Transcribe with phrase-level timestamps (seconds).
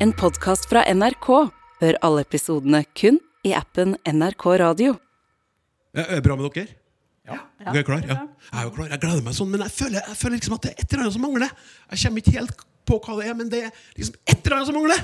[0.00, 1.26] En podkast fra NRK.
[1.80, 4.92] Hør alle episodene kun i appen NRK Radio.
[5.90, 6.70] Ja, er det bra med dere?
[7.26, 7.40] Ja.
[7.64, 7.72] ja.
[7.72, 8.04] er klar?
[8.06, 8.20] Ja.
[8.52, 8.92] Jeg er jo klar.
[8.92, 11.02] Jeg gleder meg sånn, men jeg føler, jeg føler liksom at det er et eller
[11.02, 11.50] annet som mangler.
[11.90, 14.70] Jeg kommer ikke helt på hva det er, men det er liksom et eller annet
[14.70, 15.02] som mangler.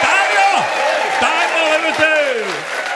[0.00, 0.48] Der, ja!
[1.20, 2.89] Der var det, vet du!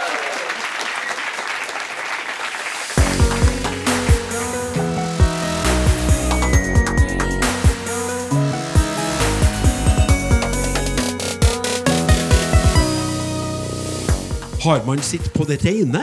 [14.65, 16.01] Har man sitt på det rene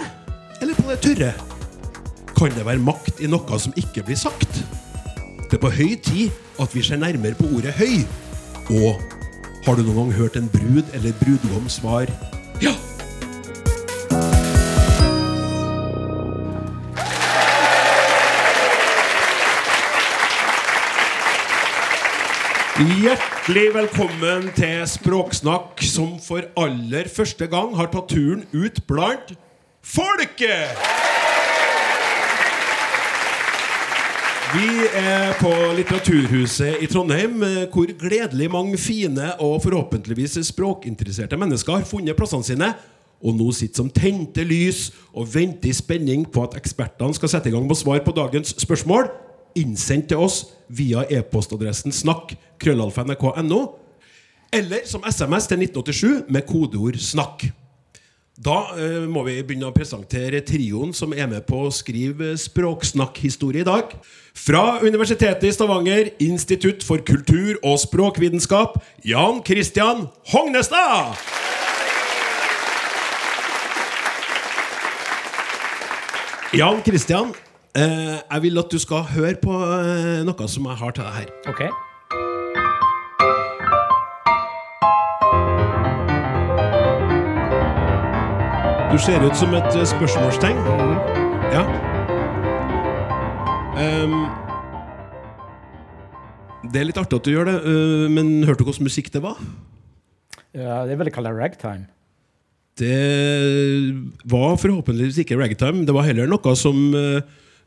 [0.61, 1.31] eller på det tørre?
[2.37, 4.59] Kan det være makt i noe som ikke blir sagt?
[5.47, 6.29] Det er på høy tid
[6.61, 8.05] at vi ser nærmere på ordet høy.
[8.69, 9.01] Og
[9.65, 12.05] har du noen gang hørt en brud eller brudgom svar
[12.61, 12.77] ja?
[22.77, 29.31] Hjertelig velkommen til Språksnakk, som for aller første gang har tatt turen ut blant
[29.81, 30.77] folket!
[34.51, 41.79] Vi er på Litteraturhuset i Trondheim, eh, hvor gledelig mange fine og forhåpentligvis språkinteresserte mennesker
[41.79, 42.73] har funnet plassene sine,
[43.23, 47.49] og nå sitter som tente lys og venter i spenning på at ekspertene skal sette
[47.49, 49.09] i gang med å svare på dagens spørsmål,
[49.59, 53.61] innsendt til oss via e-postadressen snakk krøllalfa.nrk.no,
[54.51, 57.51] eller som SMS til 1987 med kodeord 'snakk'.
[58.41, 63.61] Da eh, må vi begynne å presentere trioen som er med på å skrive språksnakkhistorie
[63.61, 63.91] i dag.
[64.33, 71.19] Fra Universitetet i Stavanger, Institutt for kultur og språkvitenskap, Jan Christian Hognestad!
[76.51, 77.29] Jan Christian,
[77.75, 81.13] eh, jeg vil at du skal høre på eh, noe som jeg har til deg
[81.21, 81.31] her.
[81.51, 81.63] Ok.
[88.91, 90.57] Du ser ut som et eh, spørsmålstegn.
[91.55, 91.63] Ja.
[93.79, 94.17] Ehm,
[96.71, 99.23] det er litt artig at du gjør det, øh, men hørte du hvordan musikk det
[99.23, 99.39] var?
[100.51, 101.87] Ja, det vil jeg kalle ragtime.
[102.79, 103.95] Det
[104.27, 105.85] var forhåpentligvis ikke ragtime.
[105.87, 107.21] Det var heller noe som øh,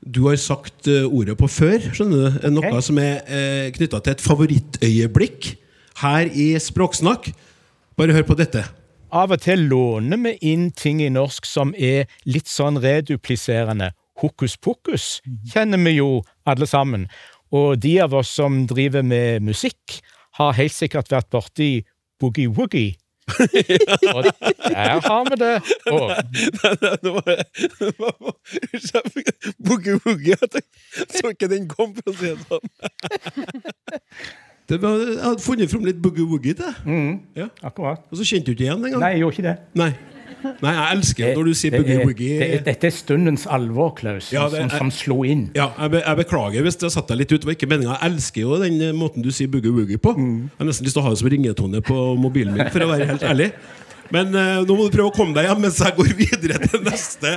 [0.04, 1.80] du har sagt øh, ordet på før.
[1.92, 2.48] skjønner du?
[2.52, 2.84] Noe okay.
[2.84, 5.54] som er eh, knytta til et favorittøyeblikk
[6.02, 7.30] her i Språksnakk.
[7.96, 8.64] Bare hør på dette.
[9.14, 13.92] Av og til låner vi inn ting i norsk som er litt sånn redupliserende.
[14.20, 15.20] Hokus pokus
[15.50, 17.06] kjenner vi jo alle sammen.
[17.54, 20.02] Og de av oss som driver med musikk,
[20.34, 21.68] har helt sikkert vært borti
[22.18, 22.96] boogie-woogie.
[24.14, 25.56] Og der har vi det.
[25.92, 26.00] Og
[29.66, 30.36] Boogie Woogie.
[30.40, 30.62] Jeg
[31.10, 32.66] så ikke den kom, for å si det sånn.
[34.68, 36.72] Det var, jeg hadde funnet fram litt Boogie Woogie til.
[37.36, 37.48] Ja.
[37.62, 38.00] akkurat.
[38.10, 39.56] Og så kjente du ikke igjen den Nei, jeg gjorde ikke det.
[39.80, 39.92] Nei.
[40.62, 42.38] Nei, jeg elsker det når du sier Det Boogie er- Woogie.
[42.40, 45.46] det Dette er stundens alvor, Klaus, Ja, det som, som slo inn.
[45.56, 47.40] Ja, jeg, be, jeg beklager hvis det satt deg litt ut.
[47.44, 47.94] Det var ikke meningen.
[47.96, 50.12] Jeg elsker jo den eh, måten du sier Boogie Woogie på.
[50.18, 52.90] Jeg har nesten lyst til å ha det som ringetone på mobilen min, for å
[52.92, 53.50] være helt ærlig.
[54.12, 56.82] Men uh, nå må du prøve å komme deg hjem mens jeg går videre til
[56.84, 57.30] neste,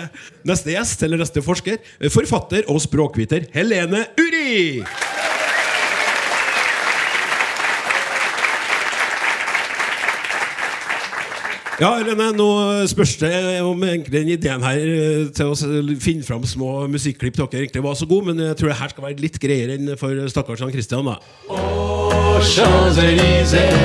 [0.45, 1.79] neste gjest, eller neste forsker.
[2.11, 4.83] Forfatter og språkviter Helene Uri!
[11.77, 12.45] Ja, Rene, nå
[12.89, 13.29] spørs det
[13.61, 15.57] om egentlig den ideen her eh, til å
[16.01, 19.05] finne fram små musikklipp dere egentlig var så god, men jeg tror det her skal
[19.05, 21.05] være litt greiere enn for stakkars Jan Christian.
[21.05, 21.19] da.
[21.53, 23.77] Aux Champs-Élysées.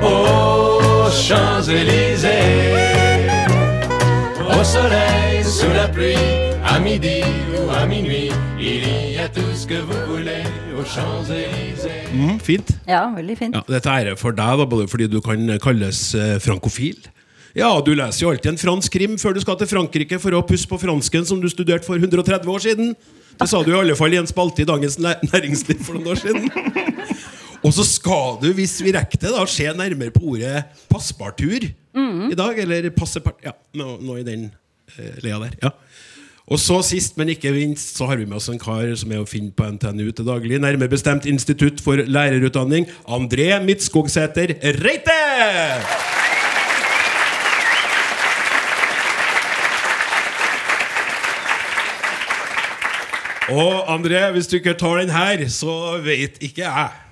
[0.00, 2.32] Aux Champs-Élysées.
[4.40, 6.16] Au soleil, sous la pluie,
[6.64, 7.20] à midi
[7.60, 8.32] ou à minuit,
[9.66, 10.44] que vous voulez
[10.78, 12.06] aux Champs-Élysées.
[12.14, 12.68] Mm, fint.
[12.86, 13.54] Ja, veldig fint.
[13.56, 17.00] Ja, dette er for deg, da, både fordi du kan kalles eh, frankofil.
[17.56, 20.44] Ja, du leser jo alltid en fransk krim før du skal til Frankrike for å
[20.46, 22.92] pusse på fransken som du studerte for 130 år siden.
[23.36, 26.22] Det sa du i alle fall i en spalte i Dagens Næringsliv for noen år
[26.22, 26.46] siden.
[27.66, 30.62] Og så skal du, hvis vi rekker det, da, se nærmere på ordet
[30.92, 32.60] passpartur i dag.
[32.62, 33.42] Eller passepart...
[33.42, 34.50] Ja, nå, nå i den
[34.94, 35.58] eh, leia der.
[35.64, 35.74] ja
[36.46, 39.22] og så sist, men ikke minst, så har vi med oss en kar som er
[39.22, 40.60] å finne på NTNU til daglig.
[40.62, 42.86] Nærmere bestemt Institutt for lærerutdanning.
[43.10, 45.16] André Midtskogsæter Reite!
[53.46, 57.05] Og André, hvis du ikke tar den her, så vet ikke jeg.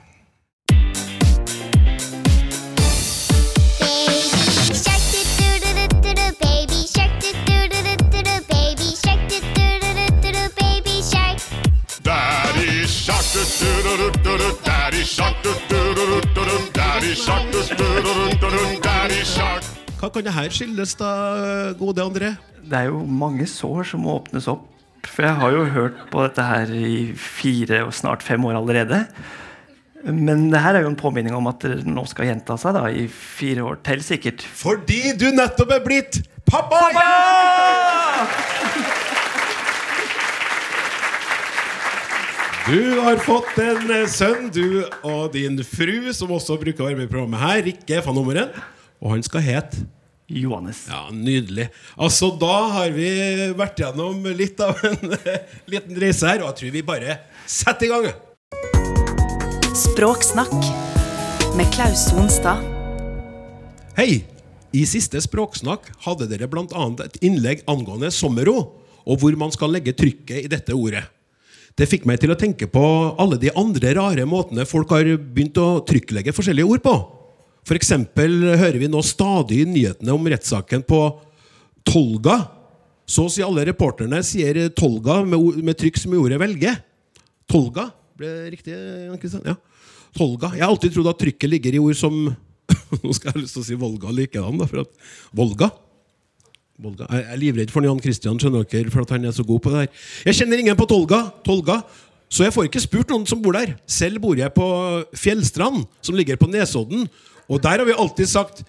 [20.00, 21.10] Hva kan det her skyldes, da,
[21.76, 22.30] gode André?
[22.64, 24.64] Det er jo mange sår som må åpnes opp.
[25.04, 29.04] For jeg har jo hørt på dette her i fire og snart fem år allerede.
[30.08, 32.88] Men det her er jo en påminning om at det nå skal gjenta seg da,
[32.88, 34.40] i fire år til, sikkert.
[34.40, 36.80] Fordi du nettopp er blitt pappa!
[42.64, 46.96] Du har fått en eh, sønn, du og din fru, som også bruker å være
[46.96, 47.58] med i programmet her.
[47.66, 48.54] Rikke fra nummeret.
[49.04, 49.82] Og han skal hete
[50.32, 50.86] Johannes.
[50.88, 51.66] Ja, Nydelig.
[52.00, 53.10] Altså, Da har vi
[53.58, 57.84] vært gjennom litt av en eh, liten reise her, og jeg tror vi bare setter
[57.84, 58.08] i gang.
[59.76, 60.56] Språksnakk
[61.58, 62.64] med Klaus Sonstad.
[63.98, 64.22] Hei!
[64.74, 66.86] I siste Språksnakk hadde dere bl.a.
[67.04, 68.56] et innlegg angående sommerro,
[69.04, 71.04] og hvor man skal legge trykket i dette ordet.
[71.74, 72.84] Det fikk meg til å tenke på
[73.18, 76.94] alle de andre rare måtene folk har begynt å trykklegge forskjellige ord på.
[77.74, 81.00] Eksempel hører vi nå stadig nyhetene om rettssaken på
[81.86, 82.44] Tolga.
[83.04, 86.76] Så å si alle reporterne sier Tolga med, med trykk som i ordet 'velge'.
[87.50, 87.90] Tolga.
[88.16, 88.76] Ble det riktig?
[89.20, 89.42] Kristian?
[89.44, 89.56] Ja.
[90.14, 90.52] Tolga.
[90.54, 92.14] Jeg har alltid trodd at trykket ligger i ord som
[93.02, 94.56] Nå skal jeg ha lyst til å si Volga likedan.
[94.60, 94.92] da, for at
[95.36, 95.68] Volga.
[96.82, 97.06] Volga.
[97.06, 99.70] Jeg er livredd for Jan Christian, skjønner dere, for at han er så god på
[99.70, 99.90] det her.
[100.26, 101.80] Jeg kjenner ingen på Tolga, Tolga,
[102.34, 103.76] så jeg får ikke spurt noen som bor der.
[103.86, 104.66] Selv bor jeg på
[105.14, 107.06] Fjellstrand, som ligger på Nesodden.
[107.46, 108.64] Og der har vi alltid sagt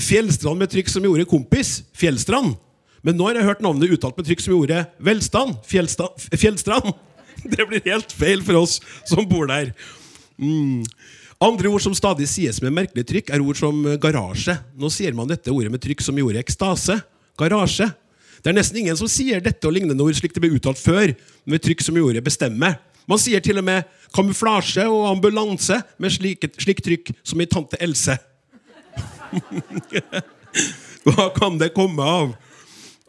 [0.00, 1.82] Fjellstrand med trykk som i ordet kompis.
[1.98, 2.54] Fjellstrand.
[3.04, 5.58] Men nå har jeg hørt navnet uttalt med trykk som i ordet velstand.
[5.68, 6.92] Fjellsta- Fjellstrand.
[7.52, 8.78] Det blir helt feil for oss
[9.10, 9.74] som bor der.
[10.40, 10.86] Mm.
[11.42, 14.54] Andre ord som stadig sies med merkelig trykk, er ord som garasje.
[14.78, 17.00] Nå sier man dette ordet med trykk som i ordet ekstase.
[17.38, 17.88] Garasje.
[18.42, 21.12] Det er nesten ingen som sier dette og lignende ord slik det ble uttalt før,
[21.46, 22.74] med trykk som gjorde bestemme.
[23.08, 27.78] Man sier til og med kamuflasje og ambulanse med slikt slik trykk som i Tante
[27.82, 28.18] Else.
[31.06, 32.34] Hva kan det komme av?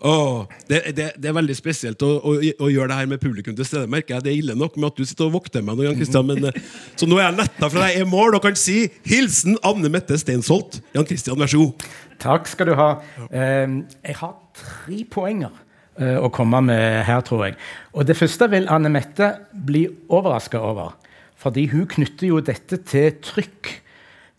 [0.04, 3.56] Åh, det, det, det er veldig spesielt å, å, å gjøre det her med publikum
[3.56, 3.88] til stede.
[3.92, 4.26] merker jeg.
[4.26, 6.28] Det er ille nok med at du sitter og vokter meg nå, Jan-Christian?
[6.28, 9.56] men, eh, så nå er jeg letta for deg i mål og kan si 'Hilsen
[9.64, 10.82] Anne Mette Steinsholt.
[10.96, 11.86] Jan Christian, vær så god.
[12.20, 12.90] Takk skal du ha.
[13.32, 13.78] Eh,
[14.10, 15.56] jeg har tre poenger
[15.96, 17.56] eh, å komme med her, tror jeg.
[17.96, 20.98] Og Det første vil Anne Mette bli overraska over.
[21.40, 23.72] Fordi hun knytter jo dette til trykk.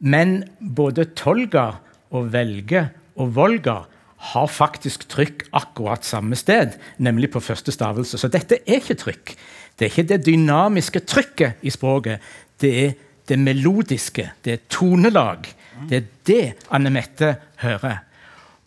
[0.04, 1.78] Men både Tolga
[2.12, 3.86] og Velge og Volga
[4.32, 8.18] har faktisk trykk akkurat samme sted, nemlig på første stavelse.
[8.18, 9.34] Så dette er ikke trykk.
[9.78, 12.24] Det er ikke det dynamiske trykket i språket.
[12.60, 12.94] Det er
[13.28, 15.48] det melodiske, det er tonelag.
[15.88, 18.02] Det er det Anne Mette hører.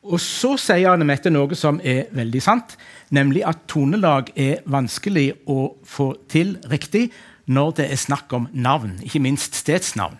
[0.08, 2.78] Og så sier Anne Mette noe som er veldig sant,
[3.14, 7.10] nemlig at tonelag er vanskelig å få til riktig
[7.48, 10.18] når det er snakk om navn, ikke minst stedsnavn.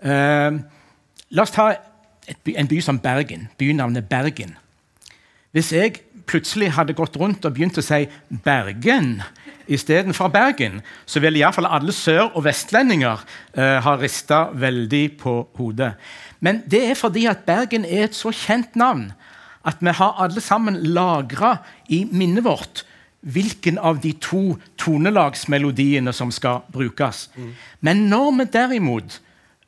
[0.00, 0.60] Uh,
[1.36, 1.74] la oss ta
[2.44, 4.56] by, en by som Bergen, bynavnet Bergen.
[5.52, 6.00] Hvis jeg
[6.30, 8.04] plutselig hadde gått rundt og begynt å si
[8.44, 9.22] Bergen
[9.70, 13.22] istedenfor Bergen, så ville iallfall alle sør- og vestlendinger
[13.54, 15.94] eh, ha rista veldig på hodet.
[16.40, 19.10] Men det er fordi at Bergen er et så kjent navn
[19.66, 22.84] at vi har alle sammen lagra i minnet vårt
[23.20, 27.28] hvilken av de to tonelagsmelodiene som skal brukes.
[27.84, 29.18] Men når vi derimot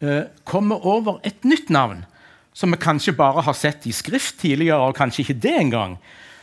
[0.00, 2.06] eh, kommer over et nytt navn,
[2.52, 5.96] som vi kanskje bare har sett i skrift tidligere, og kanskje ikke det engang,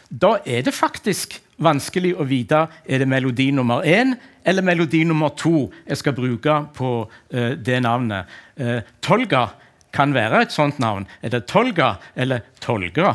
[0.09, 4.15] da er det faktisk vanskelig å vite er det melodi nummer én
[4.47, 8.25] eller melodi nummer to jeg skal bruke på uh, det navnet.
[8.57, 9.49] Uh, Tolga
[9.93, 11.05] kan være et sånt navn.
[11.21, 13.13] Er det Tolga eller Tolga?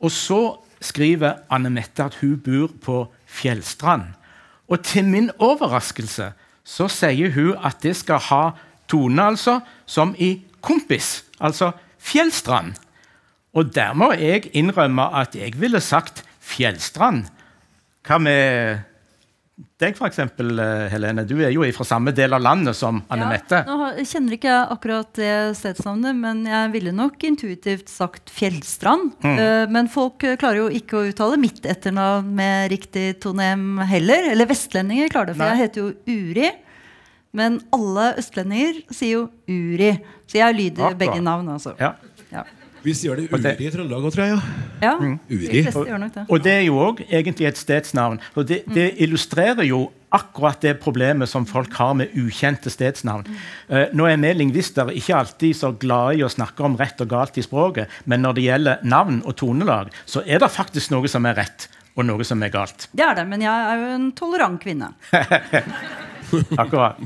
[0.00, 0.40] Og så
[0.80, 4.12] skriver Anne Mette at hun bor på Fjellstrand.
[4.70, 6.30] Og til min overraskelse
[6.64, 8.42] så sier hun at det skal ha
[8.90, 12.78] tone altså, som i kompis, altså Fjellstrand.
[13.56, 17.26] Og der må jeg innrømme at jeg ville sagt Fjellstrand.
[18.06, 18.86] Hva med
[19.80, 20.20] deg, f.eks.,
[20.92, 21.24] Helene?
[21.28, 23.62] Du er jo fra samme del av landet som Anne Mette.
[23.66, 29.12] Nå kjenner ikke jeg akkurat det stedsnavnet, men jeg ville nok intuitivt sagt Fjellstrand.
[29.24, 29.34] Mm.
[29.34, 34.30] Eh, men folk eh, klarer jo ikke å uttale mitt etternavn med riktig tonem heller.
[34.32, 35.52] Eller vestlendinger klarer det, for Nei.
[35.56, 36.50] jeg heter jo Uri.
[37.36, 39.92] Men alle østlendinger sier jo Uri.
[40.30, 41.76] Så jeg lyder begge navn, altså.
[41.80, 41.94] Ja.
[42.30, 42.42] Ja.
[42.80, 44.36] Vi sier det Uri i Trøndelag òg, tror jeg.
[44.80, 44.90] ja.
[44.90, 44.92] Ja,
[45.28, 45.48] Uri.
[45.52, 46.26] de gjør nok det.
[46.32, 48.20] Og det er jo òg egentlig et stedsnavn.
[48.34, 53.28] Og det, det illustrerer jo akkurat det problemet som folk har med ukjente stedsnavn.
[53.70, 57.12] Uh, nå er vi lingvister ikke alltid så glade i å snakke om rett og
[57.12, 61.10] galt i språket, men når det gjelder navn og tonelag, så er det faktisk noe
[61.10, 62.88] som er rett, og noe som er galt.
[62.96, 64.94] Det er det, men jeg er jo en tolerant kvinne.
[66.62, 67.00] Akkurat.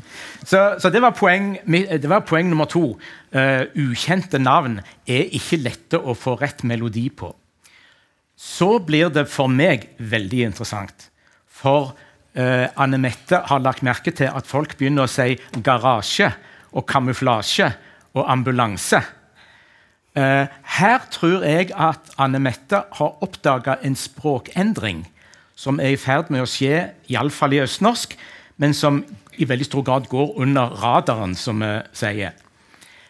[0.44, 2.94] Så, så det, var poeng, det var poeng nummer to.
[3.34, 7.32] Uh, ukjente navn er ikke lette å få rett melodi på.
[8.34, 11.08] Så blir det for meg veldig interessant.
[11.46, 16.32] For uh, Anne Mette har lagt merke til at folk begynner å si garasje
[16.74, 17.70] og kamuflasje
[18.14, 19.00] og ambulanse.
[20.14, 20.46] Uh,
[20.78, 25.02] her tror jeg at Anne Mette har oppdaga en språkendring
[25.58, 28.16] som er i ferd med å skje, iallfall i østnorsk,
[28.56, 29.02] men som
[29.38, 32.34] i veldig stor grad går under radaren, som vi sier.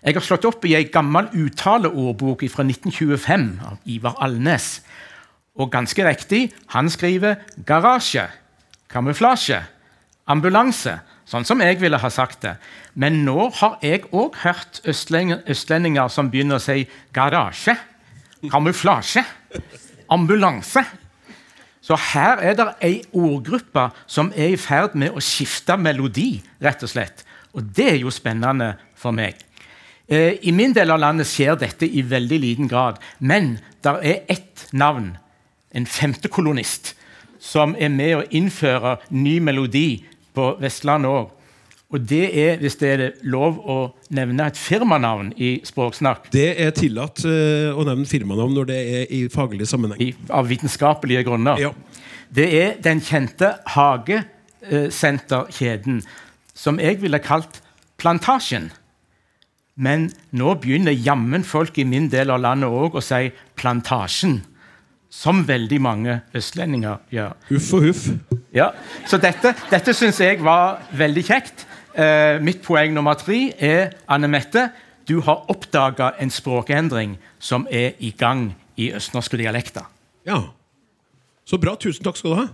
[0.04, 4.82] Jeg har slått opp i ei gammel uttaleordbok fra 1925 av Ivar Alnes.
[5.56, 8.26] Og ganske riktig, han skriver garasje,
[8.92, 9.62] kamuflasje,
[10.28, 10.98] ambulanse.
[11.24, 12.56] Sånn som jeg ville ha sagt det.
[13.00, 16.84] Men nå har jeg òg hørt østlendinger som begynner å si
[17.16, 17.78] garasje,
[18.52, 19.24] kamuflasje,
[20.12, 20.84] ambulanse.
[21.84, 26.82] Så her er det ei ordgruppe som er i ferd med å skifte melodi, rett
[26.86, 27.24] og slett.
[27.52, 29.36] Og det er jo spennende for meg.
[30.08, 32.96] Eh, I min del av landet skjer dette i veldig liten grad.
[33.20, 35.14] Men det er ett navn,
[35.76, 36.94] en femtekolonist,
[37.40, 41.30] som er med å innføre ny melodi på Vestlandet òg.
[41.94, 46.70] Og det er, hvis det er lov å nevne et firmanavn i språksnakk, Det er
[46.74, 50.00] tillatt eh, å nevne firmanavn når det er i faglig sammenheng.
[50.02, 51.58] i, av vitenskapelige grunner.
[51.62, 51.70] Ja.
[52.34, 56.02] Det er den kjente Hagesenterkjeden,
[56.54, 57.60] som jeg ville kalt
[57.96, 58.70] Plantasjen.
[59.76, 64.40] Men nå begynner jammen folk i min del av landet òg å si Plantasjen.
[65.14, 67.38] Som veldig mange østlendinger gjør.
[67.52, 68.10] Huff og huff.
[68.54, 68.70] Ja,
[69.06, 71.66] Så dette, dette syns jeg var veldig kjekt.
[71.94, 74.68] Eh, mitt poeng nummer tre er Anne Mette,
[75.06, 79.86] du har oppdaga en språkendring som er i gang i østnorske dialekter.
[80.26, 80.40] Ja.
[81.46, 81.76] Så bra.
[81.78, 82.46] Tusen takk skal du ha.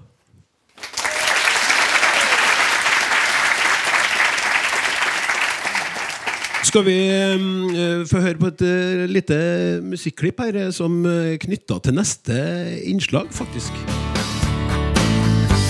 [6.70, 9.38] Skal vi uh, få høre på et uh, lite
[9.82, 12.36] musikklipp her eh, som uh, knytta til neste
[12.84, 13.82] innslag, faktisk.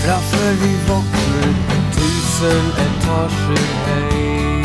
[0.02, 1.19] Fra før vi våkner
[2.40, 4.60] tusen etasjer høy.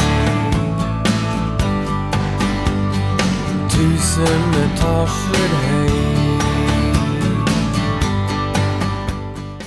[3.73, 5.97] Tusen etasjer høy.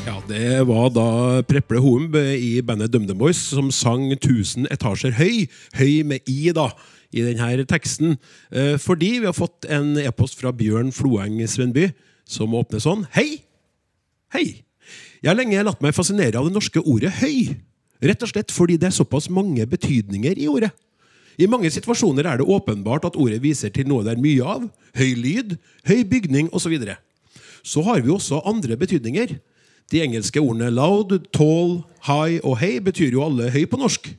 [0.07, 1.05] Ja, Det var da
[1.45, 5.45] Preple Hoem i bandet DumDum Boys som sang 1000 etasjer høy.
[5.77, 6.71] Høy med i, da,
[7.13, 8.17] i denne teksten.
[8.49, 11.91] Eh, fordi vi har fått en e-post fra Bjørn Floeng Svenby,
[12.25, 13.05] som åpner sånn.
[13.13, 13.45] Hei!
[14.33, 14.65] Hei!
[15.21, 17.68] Jeg har lenge latt meg fascinere av det norske ordet høy.
[17.99, 20.71] Rett og slett fordi det er såpass mange betydninger i ordet.
[21.39, 24.65] I mange situasjoner er det åpenbart at ordet viser til noe det er mye av.
[24.99, 25.55] Høy lyd,
[25.87, 26.67] høy bygning osv.
[26.67, 26.97] Så, videre.
[27.63, 29.37] så har vi også andre betydninger.
[29.89, 34.11] De engelske ordene loud, tall, high og hey betyr jo alle høy på norsk.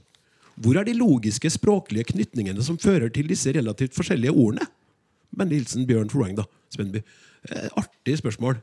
[0.59, 4.65] Hvor er de logiske språklige knytningene som fører til disse relativt forskjellige ordene?
[5.35, 6.47] Vennlig hilsen Bjørn Floeng, da.
[6.73, 7.03] Spennby.
[7.47, 8.57] Eh, artig spørsmål.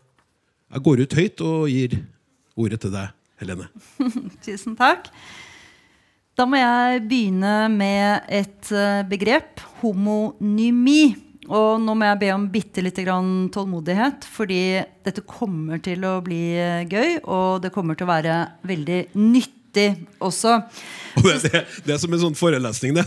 [0.73, 2.01] Jeg går ut høyt og gir
[2.57, 3.69] ordet til deg, Helene.
[4.45, 5.11] Tusen takk.
[6.37, 9.63] Da må jeg begynne med et eh, begrep.
[9.81, 11.03] Homonymi.
[11.47, 16.19] Og nå må jeg be om bitte lite grann tålmodighet, fordi dette kommer til å
[16.25, 19.66] bli eh, gøy, og det kommer til å være veldig nyttig
[20.23, 20.61] også.
[21.17, 23.05] Det, det, det er som en sånn forelesning, det.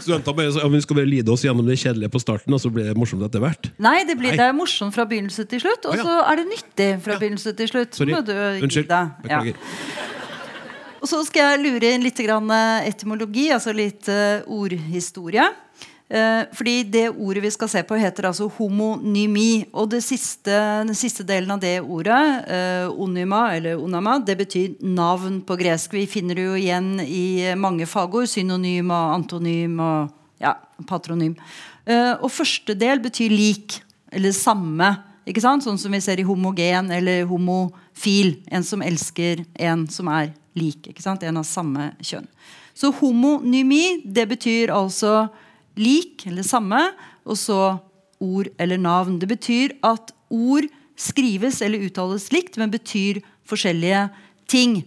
[0.00, 2.62] Studenter bare, så, ja, vi skal bare lide oss gjennom det kjedelige på starten, og
[2.62, 3.68] så blir det morsomt etter hvert.
[3.82, 4.38] Nei, det, blir, Nei.
[4.40, 6.06] det er morsomt fra begynnelse til slutt, og ah, ja.
[6.06, 7.98] så er det nyttig fra begynnelse til slutt.
[7.98, 8.16] Sorry.
[8.24, 8.32] du
[8.64, 8.88] Unnskyld.
[8.88, 9.04] Ja.
[9.20, 9.60] Beklager.
[11.02, 15.48] Og så skal jeg lure inn litt grann eh, etymologi, altså litt uh, ordhistorie.
[16.12, 19.64] Eh, fordi det ordet vi skal se på, heter altså homonymi.
[19.72, 20.52] Og siste,
[20.84, 25.92] den siste delen av det ordet, eh, onyma eller onama, det betyr navn på gresk.
[25.92, 28.28] Vi finner det jo igjen i mange fagord.
[28.28, 30.52] Synonym og antonym og ja,
[30.86, 31.34] patronym.
[31.86, 33.80] Eh, og første del betyr lik,
[34.12, 34.90] eller samme.
[35.24, 35.64] Ikke sant?
[35.64, 38.36] Sånn som vi ser i homogen eller homofil.
[38.52, 40.90] En som elsker en som er lik.
[40.90, 41.22] Ikke sant?
[41.22, 42.28] En av samme kjønn.
[42.74, 45.30] Så homonymi, det betyr altså
[45.78, 46.80] lik eller samme,
[47.24, 47.60] og så
[48.22, 49.18] ord eller navn.
[49.18, 54.06] Det betyr at ord skrives eller uttales likt, men betyr forskjellige
[54.50, 54.82] ting.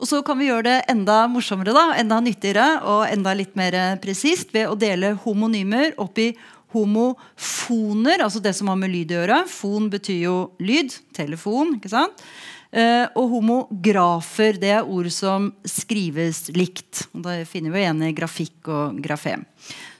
[0.00, 3.76] Og så kan vi gjøre det enda morsommere, da, enda nyttigere og enda litt mer
[4.00, 6.30] presist ved å dele homonymer opp i
[6.70, 9.40] homofoner, altså det som har med lyd å gjøre.
[9.50, 10.94] Fon betyr jo lyd.
[11.16, 11.74] Telefon.
[11.76, 12.24] ikke sant?
[12.70, 17.08] Eh, og homografer, det er ord som skrives likt.
[17.14, 19.42] Og Da finner vi igjen i grafikk og grafem.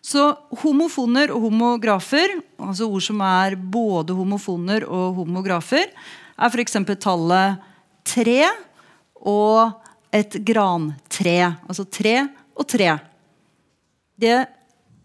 [0.01, 0.31] Så
[0.63, 5.91] homofoner og homografer, altså ord som er både homofoner og homografer,
[6.41, 6.79] er f.eks.
[7.03, 7.59] tallet
[8.07, 8.47] tre
[9.21, 9.75] og
[10.15, 11.37] et grantre.
[11.67, 12.15] Altså tre
[12.55, 12.95] og tre.
[14.21, 14.47] Det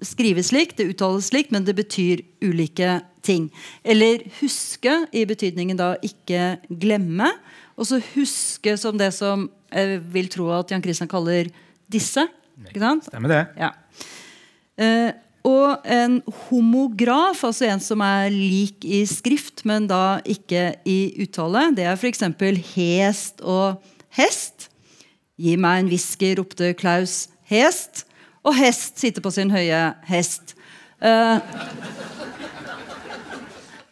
[0.05, 3.49] skrives slik, det uttales slik, men det betyr ulike ting.
[3.83, 7.31] Eller huske, i betydningen da ikke glemme.
[7.75, 11.49] Og så huske som det som jeg vil tro at Jan Christian kaller
[11.91, 12.23] disse.
[12.69, 13.09] Ikke sant?
[13.09, 13.41] Stemmer det?
[13.59, 13.73] Ja.
[14.79, 15.11] Eh,
[15.45, 21.67] og en homograf, altså en som er lik i skrift, men da ikke i uttale,
[21.77, 22.23] det er f.eks.
[22.73, 23.83] hest og
[24.17, 24.69] hest.
[25.37, 28.05] Gi meg en whisky, ropte Klaus hest.
[28.45, 30.55] Og hest sitter på sin høye hest.
[31.01, 31.51] Eh,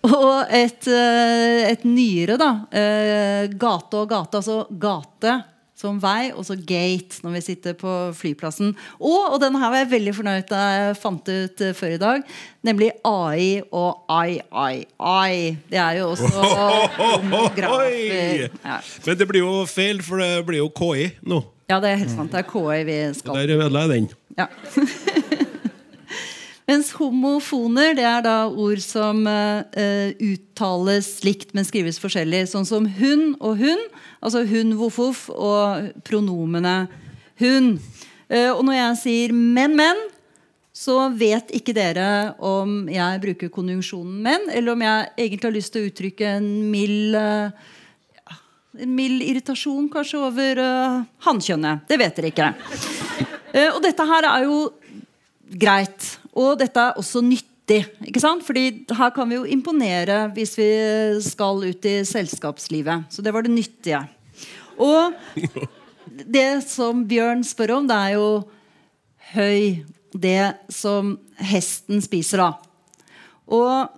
[0.04, 2.52] og et, eh, et nyere, da.
[2.76, 4.40] eh, gate og gate.
[4.42, 5.44] Altså gate
[5.84, 8.70] som vei, og så gate når vi sitter på flyplassen.
[9.02, 12.02] Og, og denne her var jeg veldig fornøyd da jeg fant ut eh, før i
[12.04, 12.22] dag.
[12.64, 15.58] Nemlig AI og ai, ai, ai.
[15.72, 16.30] Det er jo også
[17.00, 18.48] homografer.
[18.64, 18.78] Ja.
[19.08, 21.42] Men det blir jo feil, for det blir jo KI nå.
[21.72, 22.32] ja, det er helt sant.
[22.32, 24.12] Det er KI vi skal Der ødela jeg den.
[24.38, 24.48] Ja.
[26.74, 29.62] Mens homofoner det er da ord som uh,
[30.18, 32.48] uttales likt, men skrives forskjellig.
[32.50, 33.84] Sånn som hun og hun.
[34.26, 36.88] Altså hun, voff, og pronomene
[37.44, 37.76] hun.
[38.26, 40.02] Uh, og når jeg sier men, men,
[40.74, 45.74] så vet ikke dere om jeg bruker konjunksjonen men, eller om jeg egentlig har lyst
[45.76, 47.54] til å uttrykke en mild uh,
[48.82, 51.86] en mild irritasjon kanskje over uh, hankjønnet.
[51.86, 52.50] Det vet dere ikke.
[53.54, 54.60] Uh, og dette her er jo
[55.62, 56.16] greit.
[56.40, 57.84] Og dette er også nyttig.
[58.08, 58.44] ikke sant?
[58.46, 60.70] Fordi her kan vi jo imponere hvis vi
[61.24, 63.08] skal ut i selskapslivet.
[63.10, 64.02] Så det var det nyttige.
[64.82, 65.14] Og
[66.38, 68.28] det som Bjørn spør om, det er jo
[69.34, 69.84] høy.
[70.14, 72.52] Det som hesten spiser, da.
[73.50, 73.90] Og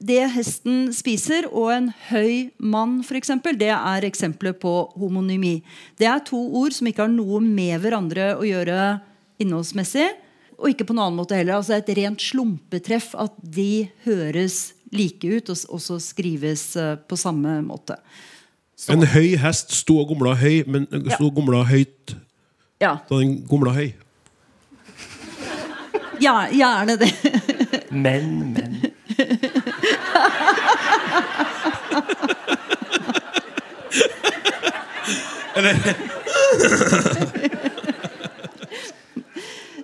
[0.00, 5.58] det hesten spiser, og en høy mann, f.eks., det er eksempler på homonymi.
[6.00, 8.78] Det er to ord som ikke har noe med hverandre å gjøre
[9.40, 10.08] innholdsmessig.
[10.60, 11.56] Og ikke på noen annen måte heller.
[11.56, 17.60] Altså et rent slumpetreff at de høres like ut, og også skrives eh, på samme
[17.64, 17.96] måte.
[18.76, 22.16] Så, En høy hest sto og gomla høy, men sto og gomla høyt.
[22.80, 23.92] ja, Da den gomla høy.
[26.20, 27.12] ja, gjerne det.
[27.90, 28.80] Men, men.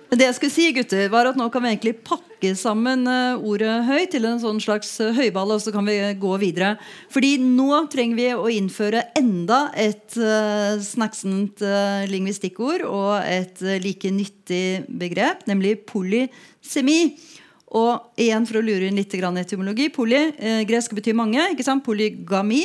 [0.07, 3.73] Det jeg skulle si, gutter, var at nå kan vi egentlig pakke sammen eh, ordet
[3.89, 6.77] høy til en sånn slags eh, høyball, og så kan vi gå videre.
[7.11, 14.85] Fordi nå trenger vi å innføre enda et uh, eh, lingvistikkord og et like nyttig
[14.87, 17.17] begrep, nemlig polysemi.
[17.75, 19.89] Og igjen for å lure inn litt etymologi.
[19.91, 21.49] Poly, gresk betyr mange.
[21.51, 21.83] ikke sant?
[21.83, 22.63] Polygami.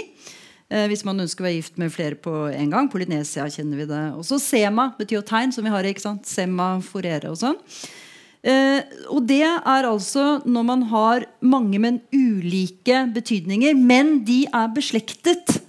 [0.73, 2.89] Eh, hvis man ønsker å være gift med flere på en gang.
[2.89, 4.39] Polynesia kjenner vi det også.
[4.41, 5.85] Sema betyr jo tegn, som vi har.
[5.85, 6.25] ikke sant?
[6.29, 7.59] Sema, forere og sånn.
[8.43, 8.81] Eh,
[9.13, 15.61] og det er altså når man har mange, men ulike betydninger, men de er beslektet.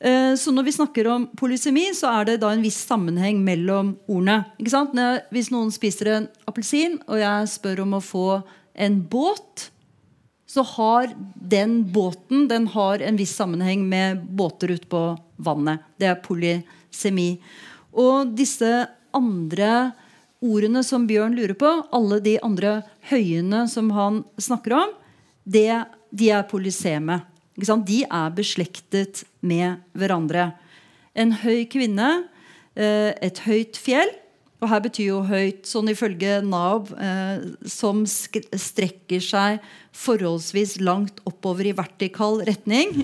[0.00, 3.94] Eh, Så når vi snakker om polysemi, så er det da en viss sammenheng mellom
[4.08, 4.44] ordene.
[4.58, 4.92] Ikke sant?
[4.98, 8.42] Når, hvis noen spiser en appelsin, og jeg spør om å få
[8.74, 9.70] en båt,
[10.54, 15.02] så har den båten den har en viss sammenheng med båter ute på
[15.36, 15.82] vannet.
[15.98, 17.40] Det er polysemi.
[17.90, 18.68] Og disse
[19.14, 19.72] andre
[20.38, 22.76] ordene som Bjørn lurer på, alle de andre
[23.10, 24.94] høyene som han snakker om,
[25.42, 25.82] det,
[26.14, 27.24] de er polyseme.
[27.58, 30.52] De er beslektet med hverandre.
[31.18, 32.28] En høy kvinne,
[32.78, 34.14] eh, et høyt fjell.
[34.64, 39.58] Og her betyr jo høyt, sånn ifølge Nav, eh, som strekker seg
[39.94, 42.94] forholdsvis langt oppover i vertikal retning.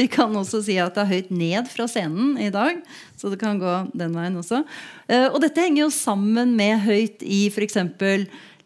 [0.00, 2.82] Vi kan også si at det er høyt ned fra scenen i dag.
[3.16, 4.60] Så det kan gå den veien også.
[5.08, 7.78] Eh, og dette henger jo sammen med høyt i f.eks.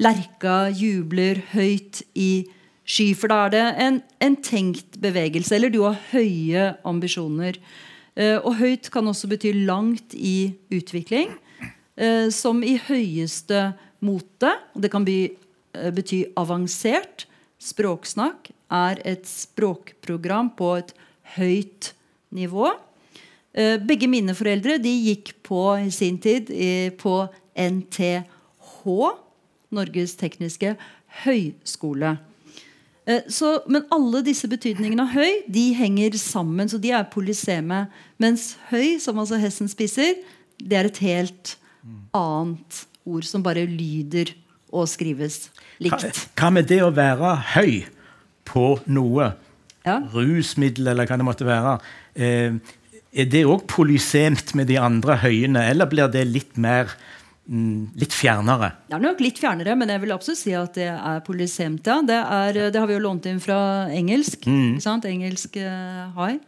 [0.02, 2.48] Lerka jubler høyt i
[2.82, 3.12] sky.
[3.14, 5.54] For da er det en, en tenkt bevegelse.
[5.54, 7.62] Eller du har høye ambisjoner.
[8.14, 11.34] Eh, og høyt kan også bety langt i utvikling.
[11.96, 14.50] eh, som i høyeste mote.
[14.74, 17.26] Det kan eh, bety avansert.
[17.58, 20.92] Språksnakk er et språkprogram på et
[21.36, 21.94] høyt
[22.34, 22.74] nivå.
[23.54, 26.50] Begge mine foreldre de gikk på i sin tid
[26.98, 28.82] på NTH,
[29.70, 30.74] Norges tekniske
[31.22, 32.16] høyskole.
[33.06, 37.86] Eh, Så, men alle disse betydningene av høy de henger sammen, så de er polyseme.
[38.22, 40.16] Mens høy, som altså hesten spiser,
[40.58, 41.56] det er et helt
[42.14, 44.32] annet ord som bare lyder
[44.74, 45.50] og skrives
[45.82, 46.24] likt.
[46.38, 47.84] hva med det å være høy
[48.48, 49.34] på noe?
[49.84, 49.98] Ja.
[50.14, 51.76] Rusmiddel, eller hva det måtte være.
[52.16, 52.56] Eh,
[53.14, 56.90] er det òg polysemt med de andre høyene, eller blir det litt mer
[57.46, 58.70] litt fjernere?
[58.88, 61.84] Det er nok litt fjernere, men jeg vil absolutt si at det er polysemt.
[61.84, 63.58] Det, er, det har vi jo lånt inn fra
[63.92, 64.46] engelsk.
[64.48, 65.04] Ikke sant?
[65.04, 66.12] Engelsk high.
[66.16, 66.38] hai.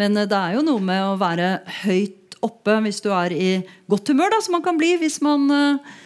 [0.00, 3.50] Men eh, det er jo noe med å være høyt oppe hvis du er i
[3.90, 5.98] godt humør, da, som man kan bli hvis man eh,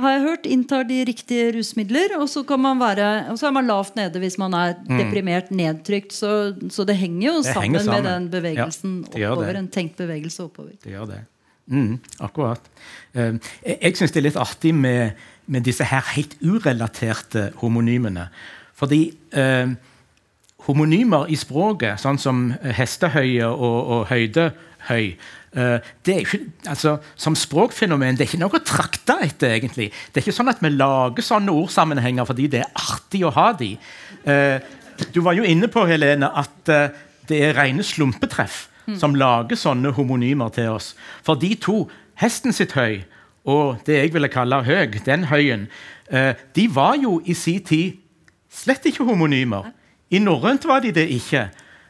[0.00, 2.14] har jeg hørt, inntar de riktige rusmidler.
[2.20, 5.50] Og så, kan man være, og så er man lavt nede hvis man er deprimert,
[5.52, 6.14] nedtrykt.
[6.16, 6.30] Så,
[6.72, 7.98] så det henger jo Det sammen, henger sammen.
[7.98, 9.58] med den bevegelsen Ja, oppover.
[9.60, 10.76] En tenkt bevegelse oppover.
[10.84, 11.20] Det gjør det.
[11.70, 12.64] Mm, akkurat.
[13.14, 18.26] Eh, jeg syns det er litt artig med, med disse her helt urelaterte homonymene.
[18.78, 19.04] Fordi
[19.38, 19.70] eh,
[20.66, 27.38] homonymer i språket, sånn som hestehøye og, og høydehøy eh, det er ikke, altså, Som
[27.38, 29.54] språkfenomen det er ikke noe å trakte etter.
[29.58, 29.92] egentlig.
[30.10, 33.52] Det er ikke sånn at vi lager sånne ordsammenhenger fordi det er artig å ha
[33.54, 33.76] de.
[34.26, 34.58] Eh,
[35.14, 38.66] du var jo inne på Helene, at eh, det er rene slumpetreff
[38.98, 40.94] som lager sånne homonymer til oss.
[41.22, 41.88] For de to,
[42.20, 43.02] hesten sitt høy
[43.44, 45.66] og det jeg ville kalle høg, den høyen,
[46.10, 47.98] eh, de var jo i sin tid
[48.52, 49.72] slett ikke homonymer.
[50.12, 51.48] I norrønt var de det ikke.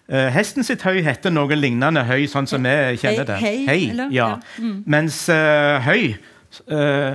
[0.08, 3.36] Eh, hesten sitt høy heter noe lignende høy, sånn som vi kjenner det.
[3.42, 4.36] Hei, hei, hei ja.
[4.58, 4.82] Mm.
[4.86, 6.14] Mens eh, høy
[6.72, 7.14] uh,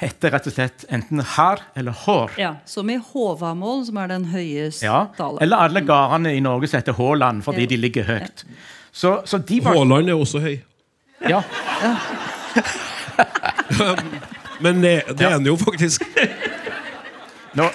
[0.00, 2.36] heter rett og slett enten har eller hår.
[2.40, 5.06] Ja, Som i Håvamål, som er den høyeste Ja.
[5.16, 5.38] tale.
[5.40, 7.66] Eller alle gårdene i Norge som heter Håland, fordi Ja.
[7.66, 8.44] de ligger høyt.
[8.92, 10.58] Så, så var Haaland er også høy.
[11.28, 11.42] ja,
[14.62, 16.02] Men det, det er han jo faktisk.
[17.54, 17.68] Nå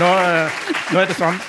[0.00, 0.10] nå,
[0.92, 1.40] nå er det sånn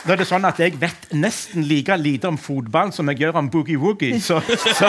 [0.00, 3.36] nå er det sånn at Jeg vet nesten like lite om fotball som jeg gjør
[3.42, 4.20] om boogie-woogie.
[4.22, 4.88] Så, så,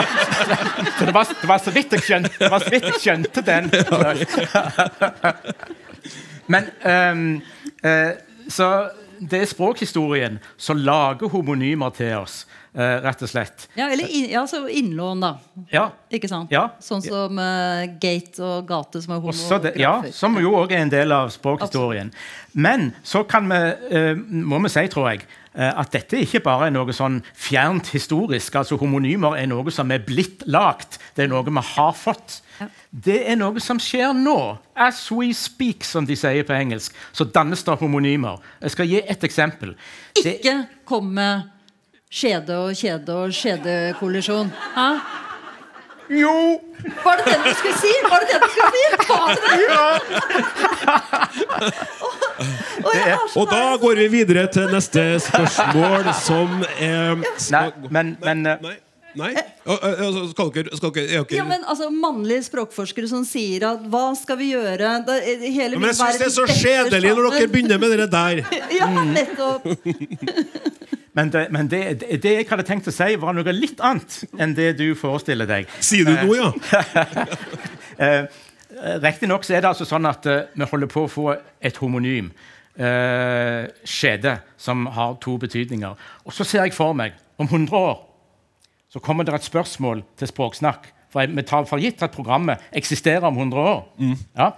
[1.04, 3.68] det, var, det var så vidt jeg skjønte, det var så vidt jeg skjønte den.
[6.52, 7.42] Men um,
[7.84, 8.12] uh,
[8.48, 8.68] Så
[9.30, 13.66] det er språkhistorien som lager homonymer til oss, rett og slett.
[13.76, 15.32] Ja, eller in, ja, så innlån, da.
[15.68, 16.52] Ja, Ikke sant?
[16.52, 16.70] Ja.
[16.80, 20.92] Sånn som uh, gate og gate, som er Også ja, som jo òg er en
[20.92, 22.12] del av språkhistorien.
[22.52, 23.60] Men så kan vi,
[23.92, 27.92] uh, må vi si, tror jeg, eh, at dette ikke bare er noe sånn fjernt
[27.92, 28.56] historisk.
[28.56, 30.98] altså Homonymer er noe som er blitt lagt.
[31.16, 32.40] Det er noe vi har fått.
[32.90, 34.36] Det er noe som skjer nå.
[34.76, 36.94] As we speak, som de sier på engelsk.
[37.12, 38.40] Så dannes det homonymer.
[38.62, 39.74] Jeg skal gi et eksempel.
[40.18, 41.48] Ikke kom med
[42.12, 44.52] skjede og kjede og skjedekollisjon.
[44.76, 44.88] Hæ?
[46.20, 46.60] jo!
[47.04, 47.92] Var det den du skulle si?
[48.10, 48.82] Var det den du skulle si?
[49.08, 49.68] Var det det?
[52.84, 57.14] og, jeg er så Og da går vi videre til neste spørsmål, som er
[57.50, 58.76] Nei, men, men eh, Nei?
[59.18, 59.32] Nei?
[59.62, 63.26] Å, å, å, Skal dere, skal dere, er dere Ja, men altså Mannlige språkforskere som
[63.28, 64.94] sier at hva skal vi gjøre?
[65.06, 67.98] Da, hele Ja, men jeg syns det er så skjedelig kjedelig når dere begynner med
[67.98, 68.42] det der.
[68.78, 69.66] Ja, nettopp.
[71.12, 74.14] Men, det, men det, det, det jeg hadde tenkt å si, var noe litt annet
[74.40, 75.68] enn det du forestiller deg.
[75.84, 76.52] Sier du noe, ja?
[78.02, 78.24] Eh,
[79.04, 81.26] Riktignok er det altså sånn at eh, vi holder på å få
[81.60, 82.30] et homonym.
[82.72, 86.00] Eh, skjede, som har to betydninger.
[86.24, 88.00] Og så ser jeg for meg, om 100 år,
[88.92, 90.90] så kommer det et spørsmål til Språksnakk.
[91.12, 93.84] For jeg- vi tar for gitt at programmet eksisterer om 100 år.
[94.36, 94.50] Ja.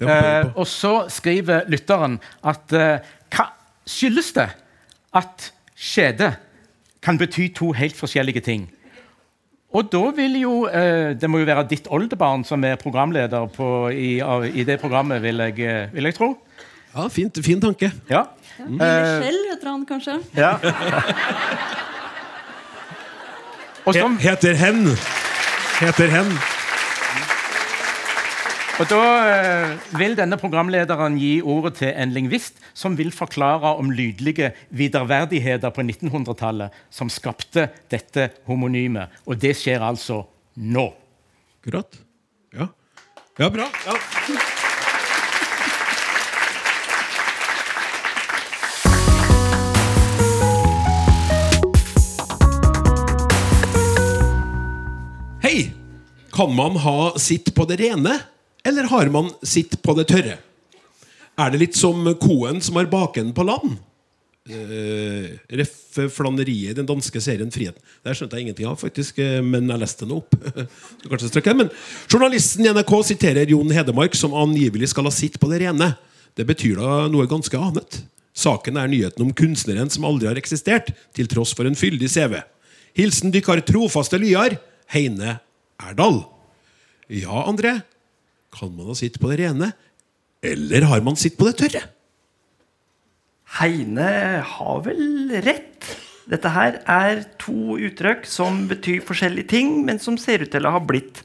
[0.00, 2.98] Håper jeg Eh, og så skriver lytteren at eh,
[3.30, 3.46] hva
[3.86, 4.48] skyldes det
[5.14, 6.36] at skjede
[7.02, 8.68] kan bety to helt forskjellige ting?
[9.72, 13.88] Og da vil jo eh, Det må jo være ditt oldebarn som er programleder på,
[13.90, 16.36] i, av, i det programmet, vil jeg, eh, vil jeg tro.
[16.94, 17.90] Ja, fint, Fin tanke.
[18.10, 18.24] Ja.
[18.58, 20.20] Lille Michelle heter han kanskje.
[20.36, 20.58] ja.
[23.90, 24.84] Som, Heter hen.
[25.80, 26.28] Heter hen.
[28.78, 33.90] og da eh, vil denne programlederen gi ordet til en lingvist som vil forklare om
[33.90, 39.10] lydlige viderverdigheter på 1900-tallet som skapte dette homonymet.
[39.26, 40.22] Og det skjer altså
[40.62, 40.88] nå.
[41.58, 42.02] Akkurat.
[42.54, 42.70] Ja.
[43.42, 43.66] ja, bra.
[43.86, 44.61] Ja.
[56.42, 58.16] Kan man ha sitt på det rene,
[58.66, 60.32] eller har man sitt på det tørre?
[61.38, 63.76] Er det litt som koen som har baken på land?
[64.50, 65.76] Uh, Ref.
[66.10, 67.78] Flaneriet i den danske serien Friheten.
[68.02, 70.34] Der skjønte jeg ingenting av, faktisk, eh, men jeg leste den opp.
[71.60, 71.70] Men
[72.10, 75.92] Journalisten i NRK siterer Jon Hedemark, som angivelig skal ha sitt på det rene.
[76.34, 78.00] Det betyr da noe ganske annet.
[78.34, 82.40] Saken er nyheten om kunstneren som aldri har eksistert, til tross for en fyldig CV.
[82.98, 84.58] Hilsen dykkar trofaste lyar,
[84.90, 85.38] Heine
[85.90, 86.22] Erdal.
[87.12, 87.80] Ja, André.
[88.52, 89.72] Kan man ha sitt på det rene,
[90.44, 91.86] eller har man sitt på det tørre?
[93.58, 94.08] Heine
[94.48, 95.88] har vel rett.
[96.28, 100.74] Dette her er to uttrykk som betyr forskjellige ting, men som ser ut til å
[100.76, 101.22] ha blitt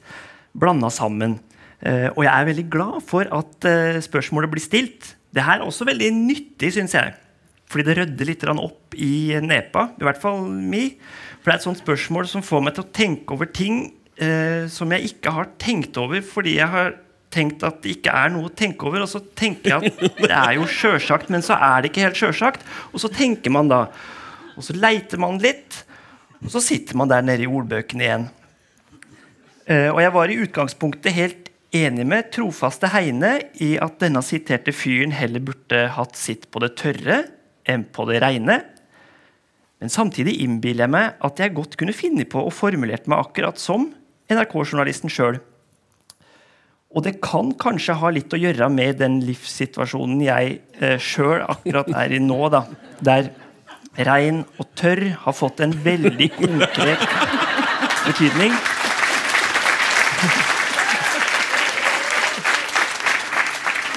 [0.57, 1.37] blanda sammen.
[1.79, 5.13] Eh, og jeg er veldig glad for at eh, spørsmålet blir stilt.
[5.31, 7.13] Det her er også veldig nyttig, syns jeg.
[7.67, 9.89] Fordi det rydder litt opp i nepa.
[9.99, 10.89] I hvert fall mi.
[11.37, 14.67] For det er et sånt spørsmål som får meg til å tenke over ting eh,
[14.71, 16.95] som jeg ikke har tenkt over fordi jeg har
[17.33, 19.03] tenkt at det ikke er noe å tenke over.
[19.05, 22.21] Og så tenker jeg at det er jo sjølsagt, men så er det ikke helt
[22.21, 22.63] sjølsagt.
[22.93, 23.85] Og så tenker man da.
[24.57, 25.83] Og så leiter man litt,
[26.41, 28.25] og så sitter man der nede i ordbøkene igjen.
[29.67, 34.73] Eh, og jeg var i utgangspunktet helt enig med trofaste Heine i at denne siterte
[34.73, 37.25] fyren heller burde hatt sitt på det tørre
[37.67, 38.61] enn på det reine.
[39.77, 43.59] Men samtidig innbiller jeg meg at jeg godt kunne finne på å formulert meg akkurat
[43.61, 43.91] som
[44.31, 45.39] NRK-journalisten sjøl.
[46.95, 51.89] Og det kan kanskje ha litt å gjøre med den livssituasjonen jeg eh, sjøl akkurat
[51.99, 52.63] er i nå, da,
[53.03, 53.29] der
[54.07, 57.03] rein og tørr har fått en veldig konkret
[58.07, 58.55] betydning.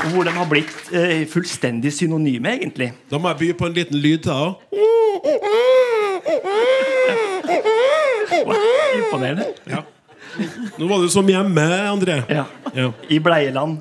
[0.01, 2.91] Og hvor de har blitt eh, fullstendig synonyme, egentlig.
[3.11, 4.53] Da må jeg by på en liten lyd til òg.
[9.01, 9.51] Imponerende.
[9.69, 9.85] Ja.
[10.79, 12.21] Nå var du som hjemme, André.
[12.31, 12.47] Ja.
[12.77, 12.91] Ja.
[13.11, 13.81] I bleieland.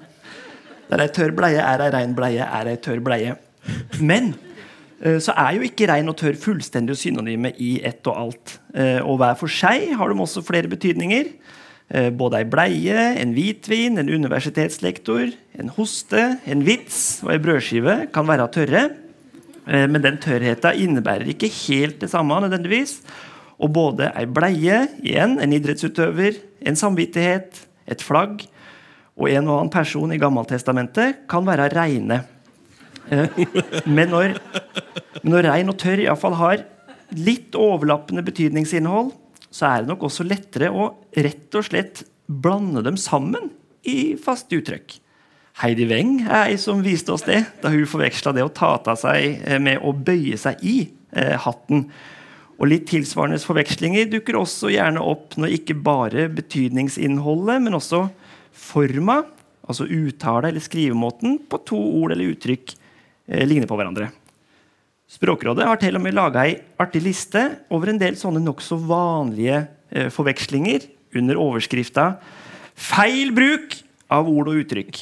[0.89, 3.35] Der ei tørr bleie er ei rein bleie er ei tørr bleie.
[4.01, 4.31] Men
[5.03, 8.55] eh, så er jo ikke rein og tørr fullstendig synonyme i ett og alt.
[8.73, 11.29] Eh, Og hver for seg har de også flere betydninger.
[11.89, 17.99] Eh, Både ei bleie, en hvitvin, en universitetslektor, en hoste, en vits og ei brødskive
[18.13, 18.89] kan være tørre.
[19.69, 22.95] Men den tørrheta innebærer ikke helt det samme nødvendigvis.
[23.59, 28.45] Og både ei bleie, igjen en idrettsutøver, en samvittighet, et flagg
[29.19, 32.21] og en og annen person i Gammeltestamentet kan være reine.
[33.11, 33.41] Eh,
[33.85, 34.37] Men når,
[35.27, 36.63] når rein og tørr iallfall har
[37.17, 39.11] litt overlappende betydningsinnhold,
[39.49, 43.49] så er det nok også lettere å rett og slett blande dem sammen
[43.89, 44.99] i faste uttrykk.
[45.59, 48.95] Heidi Weng er ei som viste oss det da hun forveksla det å ta av
[49.01, 50.77] seg eh, med å bøye seg i
[51.11, 51.89] eh, hatten.
[52.59, 58.03] Og litt tilsvarende forvekslinger dukker også gjerne opp når ikke bare betydningsinnholdet, men også
[58.51, 59.21] forma,
[59.63, 64.09] altså uttale eller skrivemåten, på to ord eller uttrykk eh, ligner på hverandre.
[65.09, 67.41] Språkrådet har til og med laga ei artig liste
[67.73, 70.85] over en del sånne nokså vanlige eh, forvekslinger
[71.17, 72.11] under overskrifta
[72.79, 73.73] 'Feil bruk
[74.11, 75.01] av ord og uttrykk'.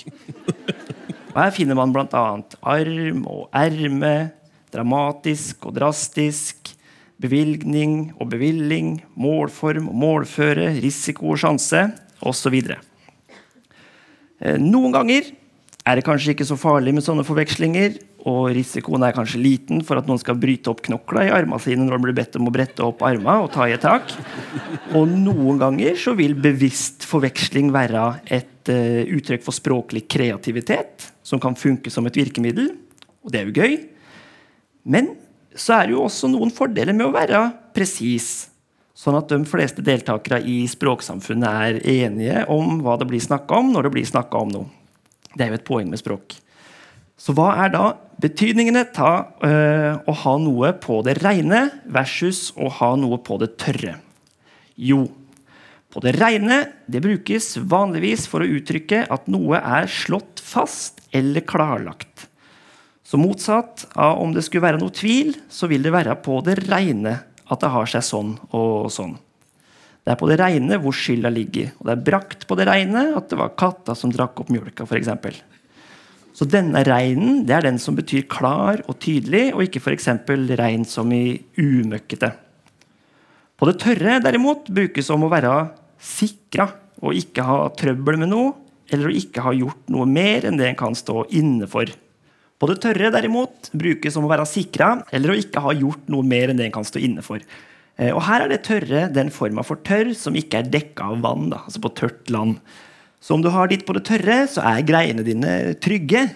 [1.34, 2.24] Og her finner man bl.a.
[2.66, 4.32] arm og erme,
[4.74, 6.57] dramatisk og drastisk,
[7.22, 11.88] bevilgning og bevilling, målform og målføre, risiko og sjanse,
[12.26, 12.56] osv.
[14.42, 15.32] Eh, Noen ganger
[15.88, 20.00] er det kanskje ikke så farlig med sånne forvekslinger, og risikoen er kanskje liten for
[20.00, 22.52] at noen skal bryte opp knokla i armene sine når de blir bedt om å
[22.52, 24.12] brette opp armene og ta i et tak.
[24.98, 31.40] Og noen ganger så vil bevisst forveksling være et uh, uttrykk for språklig kreativitet, som
[31.40, 32.74] kan funke som et virkemiddel,
[33.24, 33.80] og det er jo gøy.
[34.92, 35.14] Men
[35.58, 37.42] så er det jo også noen fordeler med å være
[37.76, 38.48] presis,
[38.98, 43.72] sånn at de fleste deltakere i språksamfunnet er enige om hva det blir snakka om
[43.74, 44.70] når det blir snakka om noe.
[45.34, 46.38] Det er jo et poeng med språk.
[47.18, 47.86] Så hva er da
[48.22, 49.46] betydningene av
[50.06, 53.96] å ha noe på det reine versus å ha noe på det tørre?
[54.78, 55.08] Jo,
[55.94, 61.42] på det reine det brukes vanligvis for å uttrykke at noe er slått fast eller
[61.42, 62.27] klarlagt.
[63.08, 66.58] Så motsatt av om det skulle være noe tvil, så vil det være på det
[66.66, 67.14] reine
[67.48, 69.14] at det har seg sånn og sånn.
[70.04, 71.70] Det er på det reine hvor skylda ligger.
[71.80, 74.84] Og det er brakt på det reine at det var katta som drakk opp mjølka,
[74.88, 75.40] f.eks.
[76.36, 80.10] Så denne reinen det er den som betyr klar og tydelig, og ikke f.eks.
[80.60, 82.34] rein som i umøkkete.
[83.58, 85.54] På det tørre derimot brukes om å være
[85.98, 86.68] sikra
[87.02, 88.52] og ikke ha trøbbel med noe,
[88.92, 91.88] eller å ikke ha gjort noe mer enn det en kan stå inne for.
[92.58, 96.26] På det tørre derimot brukes om å være sikra eller å ikke ha gjort noe
[96.26, 97.44] mer enn det en kan stå inne for.
[97.98, 101.22] Eh, Og her er det tørre den forma for tørr som ikke er dekka av
[101.22, 102.58] vann, da, altså på tørt land.
[103.22, 106.28] Så om du har ditt på det tørre, så er greiene dine trygge.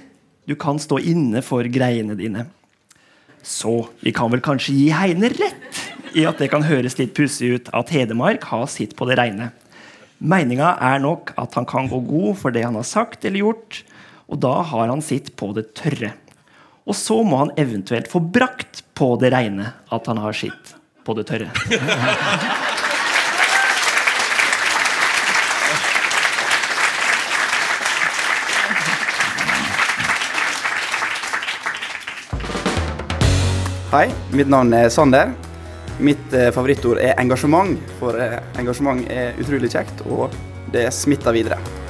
[0.50, 2.48] Du kan stå inne for greiene dine.
[3.42, 5.80] Så vi kan vel kanskje gi Heine rett
[6.18, 9.50] i at det kan høres litt pussig ut at Hedmark har sitt på det reine.
[10.22, 13.82] Meninga er nok at han kan gå god for det han har sagt eller gjort,
[14.32, 16.14] og da har han sitt på det tørre.
[16.88, 21.16] Og så må han eventuelt få brakt på det reine at han har sitt på
[21.18, 21.52] det tørre.
[33.92, 35.34] Hei, mitt navn er Sander.
[36.00, 40.32] Mitt eh, favorittord er engasjement, for eh, engasjement er utrolig kjekt, og
[40.72, 41.81] det smitter videre.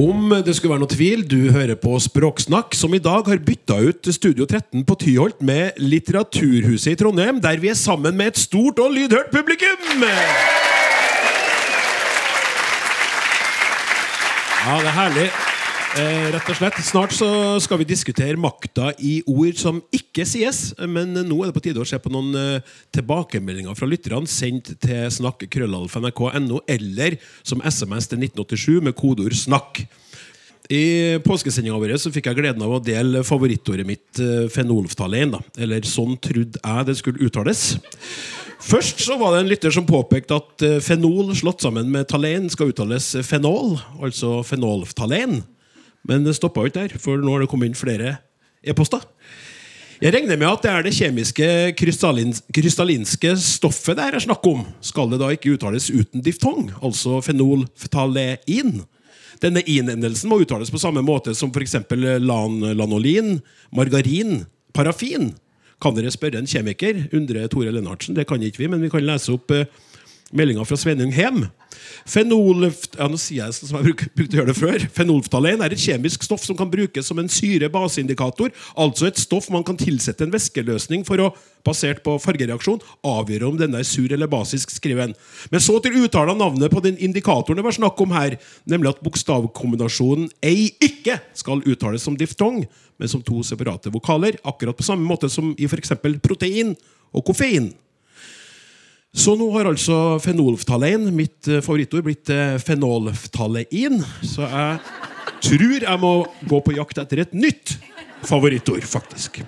[0.00, 3.76] Om det skulle være noe tvil, du hører på Språksnakk, som i dag har bytta
[3.84, 8.40] ut Studio 13 på Tyholt med Litteraturhuset i Trondheim, der vi er sammen med et
[8.40, 10.06] stort og lydhørt publikum!
[14.60, 15.30] Ja, det er herlig.
[15.98, 16.76] Eh, rett og slett.
[16.86, 17.26] Snart så
[17.58, 20.68] skal vi diskutere makta i ord som ikke sies.
[20.86, 24.70] Men nå er det på tide å se på noen eh, tilbakemeldinger fra lytterne sendt
[24.84, 29.82] til snakk.krøllalf.nrk.no eller som SMS til 1987 med kodeord 'snakk'.
[30.70, 35.32] I påskesendinga vår så fikk jeg gleden av å dele favorittordet mitt, eh, fenolftalein.
[35.34, 35.42] da.
[35.58, 37.80] Eller sånn trodde jeg det skulle uttales.
[38.62, 42.46] Først så var det en lytter som påpekte at eh, fenol slått sammen med talen
[42.48, 45.42] skal uttales fenol, altså fenolftalen.
[46.08, 48.16] Men det stoppa ikke der, for nå har det kommet inn flere
[48.64, 49.04] e-poster.
[50.00, 54.62] Jeg regner med at det er det kjemiske krystallins krystallinske stoffet det er snakk om.
[54.80, 58.80] Skal det da ikke uttales uten diftong, altså fenolftalein?
[59.44, 61.76] Denne in-endelsen må uttales på samme måte som f.eks.
[62.24, 63.38] Lan lanolin,
[63.76, 65.34] margarin, parafin.
[65.80, 67.06] Kan dere spørre en kjemiker?
[67.16, 68.16] undrer Tore Lennartsen.
[68.16, 69.68] Det kan ikke vi, men vi kan lese opp eh,
[70.34, 71.46] meldinga fra Sveinung Hem.
[72.06, 72.96] Fenolft...
[73.00, 73.08] Er
[75.72, 78.50] et kjemisk stoff som kan brukes som en syre-baseindikator.
[78.78, 81.30] Altså et stoff man kan tilsette en væskeløsning for å,
[81.66, 85.16] basert på fargereaksjon, avgjøre om denne er sur eller basisk, skriver han.
[85.52, 88.38] Men så til uttale av navnet på den indikatoren det var snakk om her,
[88.70, 92.64] nemlig at bokstavkombinasjonen ei ikke skal uttales som diftong,
[93.00, 95.94] men som to separate vokaler, akkurat på samme måte som i f.eks.
[96.24, 96.74] protein
[97.12, 97.72] og koffein.
[99.10, 103.98] Så nå har altså fenolftalein, mitt eh, favorittord, blitt eh, fenolftalein.
[104.22, 104.78] Så jeg
[105.42, 106.12] tror jeg må
[106.46, 107.74] gå på jakt etter et nytt
[108.22, 109.42] favorittord, faktisk.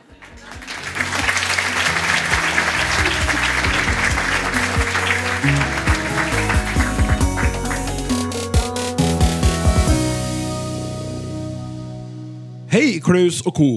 [12.72, 13.72] Hei, Klaus og co.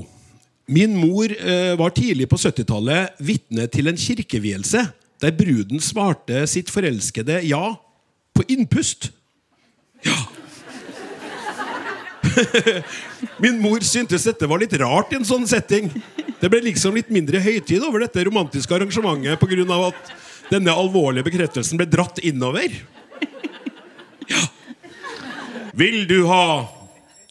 [0.66, 4.88] Min mor eh, var tidlig på 70-tallet vitne til en kirkevielse
[5.24, 7.76] der bruden svarte sitt forelskede ja
[8.36, 9.12] på innpust.
[10.06, 10.18] Ja.
[13.44, 15.90] Min mor syntes dette var litt rart i en sånn setting.
[16.42, 19.80] Det ble liksom litt mindre høytid over dette romantiske arrangementet pga.
[19.88, 20.12] at
[20.52, 22.70] denne alvorlige bekreftelsen ble dratt innover.
[24.30, 24.42] Ja.
[25.76, 26.68] Vil du ha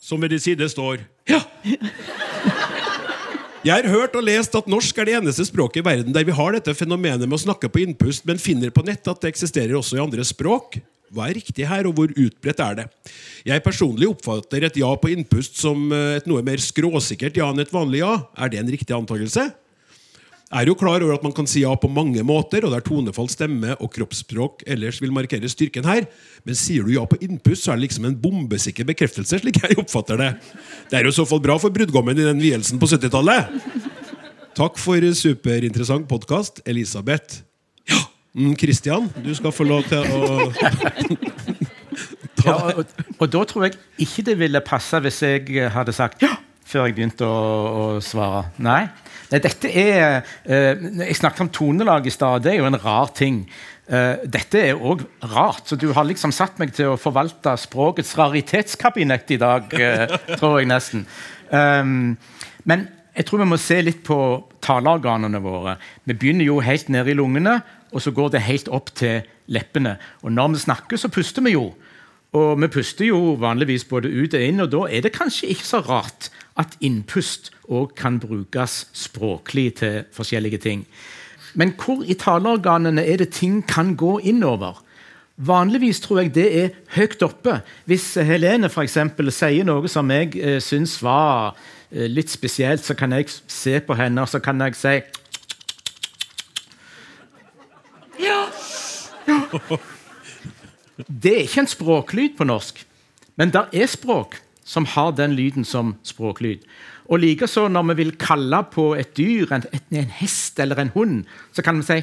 [0.01, 1.41] som ved din side står Ja.
[3.65, 6.35] Jeg har hørt og lest at norsk er det eneste språket i verden der vi
[6.37, 9.73] har dette fenomenet med å snakke på innpust, men finner på nett at det eksisterer
[9.79, 10.77] også i andre språk.
[11.09, 12.85] Hva er riktig her, og hvor utbredt er det?
[13.49, 17.65] Jeg personlig oppfatter et ja på innpust som eh, et noe mer skråsikkert ja enn
[17.65, 18.13] et vanlig ja.
[18.37, 19.47] Er det en riktig antakelse?
[20.55, 23.27] Er jo klar over at man kan si ja på mange måter, og der tonefall,
[23.33, 26.07] stemme og kroppsspråk ellers vil markere styrken her.
[26.47, 29.81] Men sier du ja på innpust, så er det liksom en bombesikker bekreftelse, slik jeg
[29.83, 30.31] oppfatter det.
[30.93, 33.51] Det er jo i så fall bra for brudgommen i den vielsen på 70-tallet.
[34.55, 37.43] Takk for superinteressant podkast, Elisabeth.
[37.91, 40.49] Ja, Kristian, Christian, du skal få lov til å
[42.45, 46.35] Ja, og, og da tror jeg ikke det ville passe hvis jeg hadde sagt ja
[46.69, 47.41] før jeg begynte å,
[47.79, 48.47] å svare.
[48.65, 48.87] Nei.
[49.43, 52.45] Dette er eh, Jeg snakket om tonelag i stad.
[52.45, 53.45] Det er jo en rar ting.
[53.85, 58.15] Eh, dette er òg rart, så du har liksom satt meg til å forvalte språkets
[58.17, 61.05] raritetskabinett i dag, eh, tror jeg nesten.
[61.51, 62.15] Um,
[62.65, 64.19] men jeg tror vi må se litt på
[64.65, 65.77] taleorganene våre.
[66.09, 67.59] Vi begynner jo helt nede i lungene,
[67.95, 69.21] og så går det helt opp til
[69.53, 69.99] leppene.
[70.25, 71.69] Og når vi snakker, så puster vi jo.
[72.35, 75.69] Og vi puster jo vanligvis både ut og inn, og da er det kanskje ikke
[75.69, 80.87] så rart at innpust òg kan brukes språklig til forskjellige ting.
[81.55, 84.81] Men hvor i taleorganene er det ting kan gå innover?
[85.37, 87.59] Vanligvis tror jeg det er høyt oppe.
[87.91, 91.57] Hvis Helene for eksempel, sier noe som jeg eh, syns var
[91.91, 94.97] eh, litt spesielt, så kan jeg se på henne og så kan jeg si
[101.11, 102.85] Det er ikke en språklyd på norsk,
[103.41, 106.65] men det er språk som har den lyden som språklyd.
[107.07, 111.25] Og likeså når vi vil kalle på et dyr, en, en hest eller en hund,
[111.53, 112.03] så kan vi si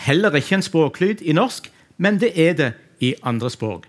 [0.00, 1.66] Heller ikke en språklyd i norsk,
[2.00, 2.68] men det er det
[3.04, 3.84] i andre språk.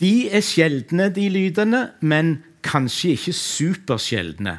[0.00, 4.54] De er sjeldne, de lydene, men kanskje ikke supersjeldne.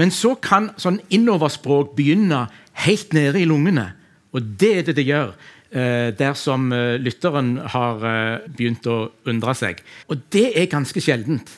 [0.00, 2.46] Men så kan sånn innoverspråk begynne
[2.86, 3.90] helt nede i lungene.
[4.34, 5.34] Og det er det det gjør
[6.14, 9.80] dersom eh, lytteren har eh, begynt å undre seg.
[10.06, 11.50] Og det er ganske sjeldent.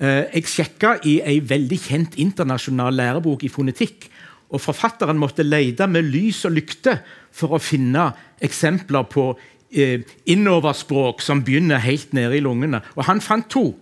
[0.00, 4.08] Eh, jeg sjekka i ei veldig kjent internasjonal lærebok i fonetikk.
[4.54, 6.98] Og forfatteren måtte lete med lys og lykte
[7.34, 8.10] for å finne
[8.44, 9.28] eksempler på
[9.74, 12.82] eh, innoverspråk som begynner helt nede i lungene.
[12.96, 13.72] Og han fant to.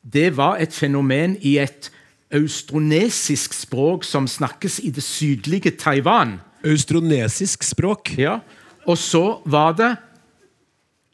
[0.00, 1.90] Det var et fenomen i et
[2.34, 6.38] austronesisk språk som snakkes i det sydlige Taiwan.
[6.64, 8.14] Austronesisk språk.
[8.18, 8.40] Ja.
[8.88, 9.90] Og så var det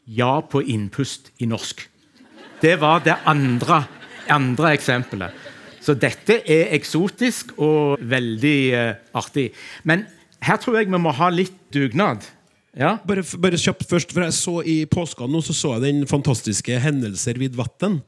[0.07, 1.83] ja på innpust i norsk.
[2.61, 3.83] Det var det andre,
[4.31, 5.45] andre eksempelet.
[5.83, 9.51] Så dette er eksotisk og veldig eh, artig.
[9.87, 10.05] Men
[10.43, 12.25] her tror jeg vi må ha litt dugnad.
[12.77, 12.97] Ja?
[13.07, 16.79] Bare, bare kjapt først, for jeg så I påska nå så, så jeg den fantastiske
[16.81, 18.01] 'Hendelser vid vatten'.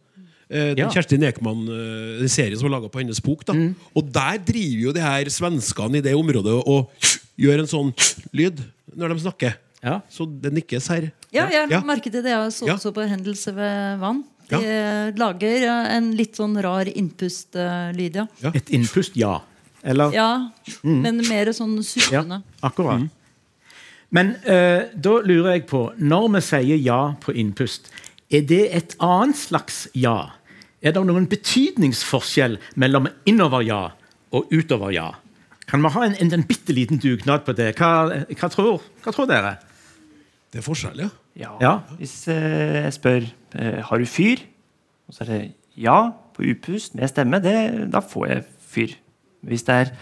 [0.49, 0.89] Eh, den Ja.
[0.89, 3.45] Kjersti Ekman, eh, serien som var laga på hennes bok.
[3.45, 3.53] da
[3.95, 6.91] Og der driver jo de her svenskene i det området og
[7.37, 7.93] gjør en sånn
[8.33, 8.59] lyd
[8.95, 9.57] når de snakker.
[9.83, 9.99] Ja.
[10.11, 11.11] Så det nikkes her.
[11.31, 11.81] Ja, jeg Ja.
[11.81, 12.25] merket det.
[12.25, 12.75] Jeg så Ja.
[12.75, 14.23] også på Hendelse ved vann.
[14.49, 18.27] De eh, lager eh, en litt sånn rar innpustlyd, ja.
[18.41, 18.51] Ja.
[18.53, 19.41] Et innpust, ja.
[19.83, 20.49] Eller ja.
[20.83, 22.41] Men mer sånn surrende.
[22.63, 23.07] Akkurat.
[24.11, 27.91] Men uh, da lurer jeg på, når vi sier ja på innpust,
[28.33, 30.31] er det et annet slags ja?
[30.81, 33.91] Er det noen betydningsforskjell mellom innover-ja
[34.33, 35.11] og utover-ja?
[35.69, 37.75] Kan vi ha en, en, en bitte liten dugnad på det?
[37.77, 37.89] Hva,
[38.25, 39.55] hva, tror, hva tror dere?
[40.49, 41.09] Det er forskjell, ja.
[41.37, 41.51] Ja.
[41.61, 41.73] Ja.
[41.99, 44.41] Hvis eh, jeg spør eh, har du fyr,
[45.07, 45.41] og så er det
[45.79, 45.99] ja
[46.35, 47.55] på upust med stemme, det,
[47.93, 48.43] da får jeg
[48.73, 48.97] fyr.
[49.45, 49.93] Hvis det er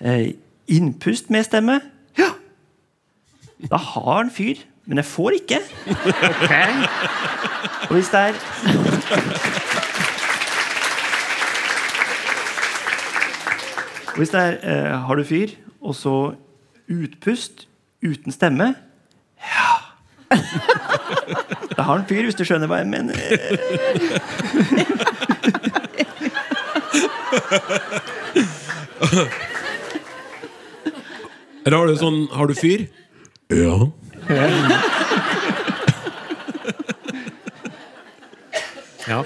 [0.00, 0.32] eh,
[0.72, 1.80] innpust med stemme,
[2.18, 2.32] ja,
[3.70, 5.60] da har han fyr, men jeg får ikke.
[7.90, 9.51] Og hvis det er
[14.12, 16.16] Og hvis det er eh, har du fyr, og så
[16.92, 17.66] utpust
[18.04, 18.74] uten stemme
[19.42, 19.70] Ja.
[21.76, 23.14] da har han fyr, hvis du skjønner hva jeg mener.
[31.64, 32.86] Eller har du sånn Har du fyr?
[33.52, 33.76] Ja.
[39.02, 39.18] Ja.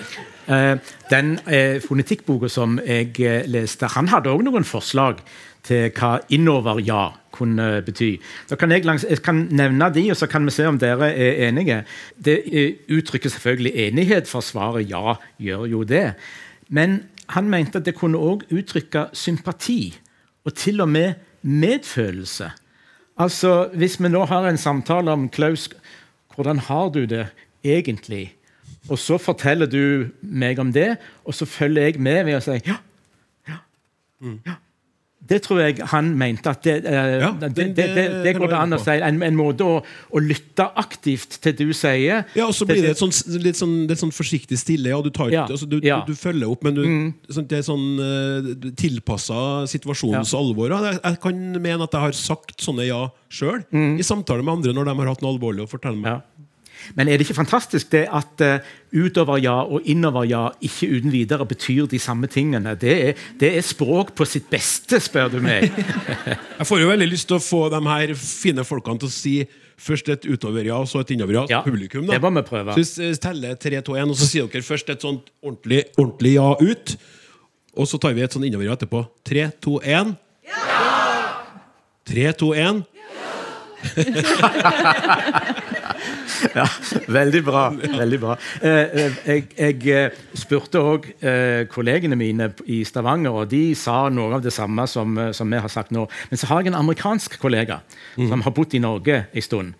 [0.50, 0.78] Eh,
[1.10, 5.20] den eh, fonetikkboka som jeg eh, leste, han hadde òg noen forslag
[5.66, 7.02] til hva innover-ja
[7.36, 8.16] kunne bety.
[8.50, 11.10] Da kan jeg, langs, jeg kan nevne de, og så kan vi se om dere
[11.12, 11.82] er enige.
[12.16, 16.14] Det eh, uttrykker selvfølgelig enighet, for svaret ja gjør jo det.
[16.68, 17.02] Men
[17.34, 19.96] han mente at det kunne òg uttrykke sympati,
[20.46, 22.50] og til og med medfølelse.
[23.18, 25.68] Altså, Hvis vi nå har en samtale om Klaus,
[26.34, 27.26] hvordan har du det
[27.64, 28.34] egentlig?
[28.90, 30.92] Og så forteller du meg om det,
[31.26, 32.76] og så følger jeg med ved å si ja.
[33.50, 33.58] ja,
[34.46, 34.54] ja.
[35.26, 36.46] Det tror jeg han mente.
[36.52, 38.94] at Det, eh, Ja, det, det- det, det, går det an å si.
[39.02, 39.80] En, en måte å,
[40.14, 42.22] å lytte aktivt til du sier.
[42.38, 44.92] Ja, og så blir det et sånt, litt, sånn, litt sånn forsiktig stille.
[44.92, 45.98] Ja, du, tar, Ja, altså, du, ja.
[46.06, 46.84] du, du følger opp, men du,
[47.34, 50.70] sånn, det er sånn uh, tilpassa situasjonens alvor.
[50.70, 53.64] Jeg, jeg kan mene at jeg har sagt sånne ja sjøl
[53.98, 56.22] i samtale med andre når de har hatt noe alvorlig å fortelle meg.
[56.94, 61.88] Men er det ikke fantastisk det at uh, utover-ja og innover-ja ikke uten videre betyr
[61.90, 62.76] de samme tingene?
[62.78, 65.70] Det er, det er språk på sitt beste, spør du meg.
[66.58, 69.36] Jeg får jo veldig lyst til å få de her fine folkene til å si
[69.76, 71.44] først et utover-ja og så et innover-ja.
[71.52, 72.06] Ja, publikum.
[72.06, 72.16] Da.
[72.16, 72.72] det må vi prøve.
[72.72, 75.84] Så hvis jeg teller 3, 2, 1, og så sier dere først et sånt ordentlig,
[75.98, 76.96] ordentlig ja ut.
[77.76, 79.04] Og så tar vi et sånn innover-ja etterpå.
[79.28, 80.14] 3, 2, 1.
[80.48, 80.76] Ja!
[82.08, 82.84] 3, 2, 1.
[82.96, 83.02] Ja,
[87.18, 87.68] veldig bra.
[87.74, 88.36] veldig bra.
[88.62, 94.08] Eh, eh, jeg jeg eh, spurte òg eh, kollegene mine i Stavanger, og de sa
[94.12, 96.06] noe av det samme som, eh, som vi har sagt nå.
[96.30, 97.80] Men så har jeg en amerikansk kollega
[98.16, 99.74] som har bodd i Norge en stund.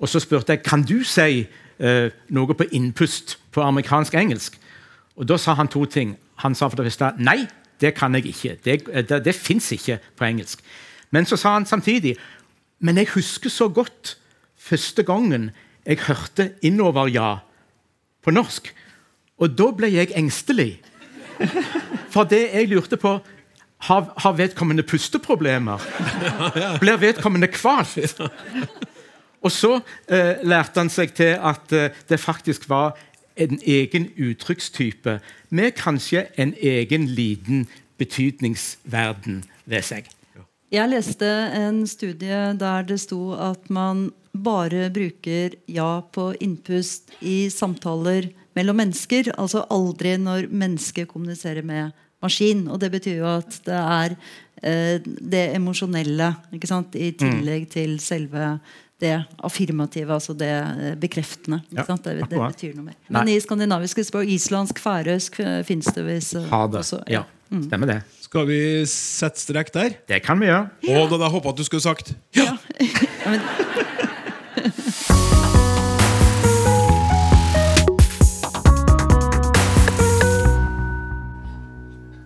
[0.00, 1.46] Og så spurte jeg kan du si
[1.78, 4.58] eh, noe på innpust på amerikansk-engelsk.
[5.16, 6.16] Og Da sa han to ting.
[6.42, 7.46] Han sa for det første nei,
[7.80, 8.56] det kan jeg ikke.
[8.64, 10.62] Det, det, det fins ikke på engelsk.
[11.10, 12.16] Men så sa han samtidig
[12.82, 14.16] men jeg husker så godt
[14.58, 15.50] første gangen
[15.86, 17.36] jeg hørte innover-ja
[18.22, 18.72] på norsk.
[19.42, 20.76] Og da ble jeg engstelig.
[22.12, 23.20] For det jeg lurte på
[23.82, 25.82] Har, har vedkommende pusteproblemer?
[26.80, 28.20] Blir vedkommende kvalt?
[29.42, 32.94] Og så eh, lærte han seg til at eh, det faktisk var
[33.34, 35.16] en egen uttrykkstype
[35.50, 37.66] med kanskje en egen liten
[37.98, 40.06] betydningsverden ved seg.
[40.72, 41.28] Jeg leste
[41.58, 48.78] en studie der det sto at man bare bruker ja på innpust i samtaler mellom
[48.80, 49.32] mennesker.
[49.36, 52.66] Altså aldri når mennesker kommuniserer med maskin.
[52.72, 54.14] Og det betyr jo at det er
[54.62, 56.96] eh, det emosjonelle ikke sant?
[56.96, 58.56] i tillegg til selve
[59.02, 61.58] det affirmative, altså det eh, bekreftende.
[61.72, 62.04] Ja, Ikke sant?
[62.06, 62.98] Det, det betyr noe mer.
[63.08, 63.16] Nei.
[63.18, 66.84] Men i skandinaviske språk, islandsk, færøysk, fins det visst eh, Ha det.
[66.84, 67.00] også.
[67.10, 67.98] Ja, stemmer det.
[68.22, 69.98] Skal vi sette strek der?
[70.08, 70.70] Det kan vi gjøre.
[70.86, 72.52] Og da hadde jeg håpa at du skulle sagt ja.
[73.22, 73.42] Ja, men,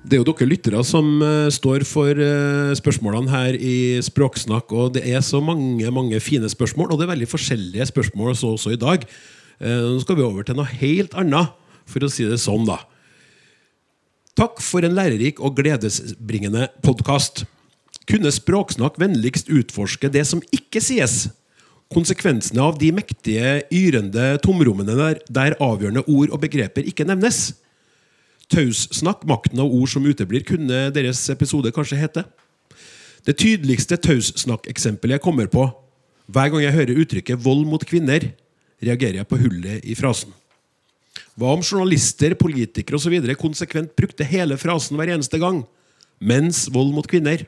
[0.06, 4.70] Det er jo dere lyttere som uh, står for uh, spørsmålene her i Språksnakk.
[4.70, 8.52] Og det er så mange mange fine spørsmål, og det er veldig forskjellige spørsmål så
[8.54, 9.06] også i dag.
[9.58, 11.54] Uh, nå skal vi over til noe helt annet,
[11.90, 12.78] for å si det sånn, da.
[14.38, 17.46] Takk for en lærerik og gledesbringende podkast.
[18.06, 21.26] Kunne Språksnakk vennligst utforske det som ikke sies?
[21.94, 27.54] Konsekvensene av de mektige, yrende tomrommene der, der avgjørende ord og begreper ikke nevnes?
[28.50, 32.24] Taussnakk, makten av ord som uteblir, kunne deres episode kanskje hete.
[33.26, 35.68] Det tydeligste taussnakk-eksempelet jeg kommer på
[36.26, 38.32] hver gang jeg hører uttrykket 'vold mot kvinner',
[38.82, 40.34] reagerer jeg på hullet i frasen.
[41.38, 43.14] Hva om journalister, politikere osv.
[43.38, 45.64] konsekvent brukte hele frasen hver eneste gang?
[46.20, 47.46] Menns vold mot kvinner.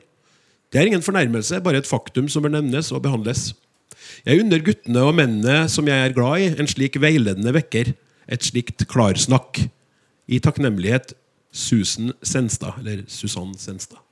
[0.71, 3.53] Det er ingen fornærmelse, bare et faktum som bør nevnes og behandles.
[4.25, 7.93] Jeg unner guttene og mennene som jeg er glad i, en slik veiledende vekker.
[8.29, 9.63] Et slikt klarsnakk.
[10.29, 11.15] I takknemlighet
[11.51, 12.77] Susan Senstad.
[12.83, 14.03] Eller Susann Senstad.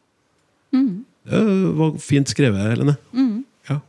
[1.28, 1.44] Det
[1.78, 2.96] var fint skrevet, Helene.
[3.68, 3.80] Ja.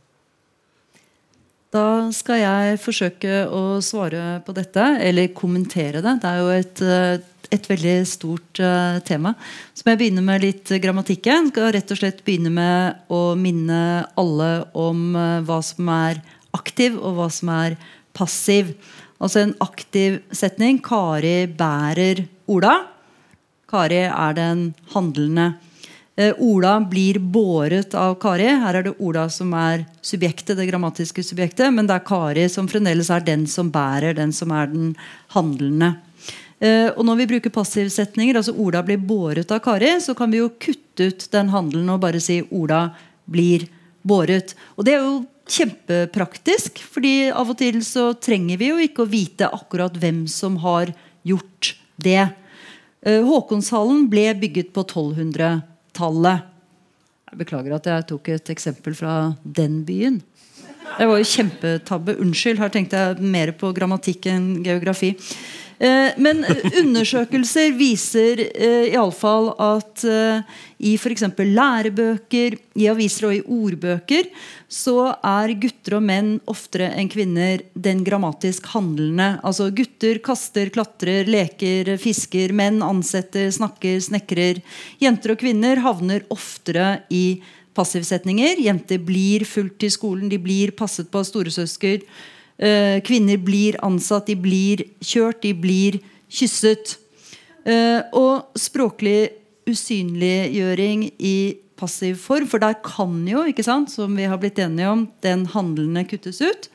[1.71, 1.85] Da
[2.15, 6.15] skal jeg forsøke å svare på dette, eller kommentere det.
[6.23, 7.19] Det er jo et, eh,
[7.53, 9.33] et veldig stort uh, tema.
[9.73, 11.49] Så må jeg begynne med litt grammatikken.
[11.51, 13.81] Skal rett og slett begynne med å minne
[14.19, 16.21] alle om uh, hva som er
[16.57, 17.77] aktiv, og hva som er
[18.17, 18.73] passiv.
[19.19, 20.81] Altså en aktiv setning.
[20.83, 22.75] Kari bærer Ola.
[23.69, 25.51] Kari er den handlende.
[26.19, 28.49] Uh, Ola blir båret av Kari.
[28.61, 32.69] Her er det Ola som er subjektet, det grammatiske subjektet, men det er Kari som
[32.69, 34.93] fremdeles er den som bærer, den som er den
[35.33, 35.95] handlende.
[36.59, 40.41] Eh, og når vi bruker passivsetninger, altså Ola blir båret av Kari, så kan vi
[40.41, 42.89] jo kutte ut den handelen og bare si Ola
[43.29, 43.67] blir
[44.03, 44.55] båret.
[44.75, 49.09] Og det er jo kjempepraktisk, fordi av og til så trenger vi jo ikke å
[49.09, 50.91] vite akkurat hvem som har
[51.27, 52.27] gjort det.
[53.07, 56.47] Eh, Håkonshallen ble bygget på 1200-tallet.
[57.29, 60.19] Jeg beklager at jeg tok et eksempel fra den byen.
[60.97, 62.15] Det var jo kjempetabbe.
[62.19, 62.59] Unnskyld.
[62.59, 65.13] Her tenkte jeg mer på grammatikk enn geografi.
[65.79, 66.43] Eh, Men
[66.81, 70.41] undersøkelser viser eh, iallfall at eh,
[70.83, 71.23] i f.eks.
[71.39, 74.27] lærebøker, i aviser og i ordbøker
[74.67, 79.37] så er gutter og menn oftere enn kvinner den grammatisk handlende.
[79.43, 82.51] Altså gutter kaster, klatrer, leker, fisker.
[82.55, 84.59] Menn ansetter, snakker, snekrer.
[85.01, 87.39] Jenter og kvinner havner oftere i
[87.79, 88.59] passivsetninger.
[88.67, 92.03] Jenter blir fulgt til skolen, de blir passet på av storesøsker.
[92.59, 96.97] Eh, kvinner blir ansatt, de blir kjørt, de blir kysset.
[97.63, 99.31] Eh, og språklig
[99.69, 101.37] usynliggjøring i
[101.79, 105.45] passiv form, for der kan jo, ikke sant, som vi har blitt enige om, den
[105.53, 106.67] handlende kuttes ut,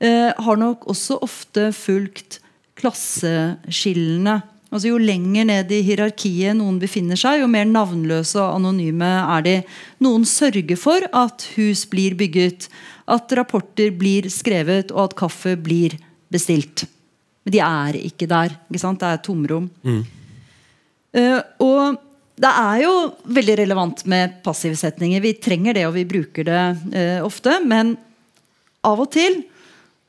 [0.00, 2.40] eh, har nok også ofte fulgt
[2.78, 4.42] klasseskillene.
[4.70, 9.44] Altså Jo lenger ned i hierarkiet noen befinner seg, jo mer navnløse og anonyme er
[9.46, 9.54] de.
[10.02, 12.68] Noen sørger for at hus blir bygget,
[13.06, 15.94] at rapporter blir skrevet, og at kaffe blir
[16.32, 16.86] bestilt.
[17.46, 18.56] Men de er ikke der.
[18.66, 19.00] ikke sant?
[19.02, 19.68] Det er tomrom.
[21.16, 22.00] Eh, og
[22.36, 22.94] det er jo
[23.38, 25.22] veldig relevant med passivsetninger.
[25.24, 27.54] Vi trenger det, og vi bruker det uh, ofte.
[27.64, 27.94] Men
[28.84, 29.40] av og til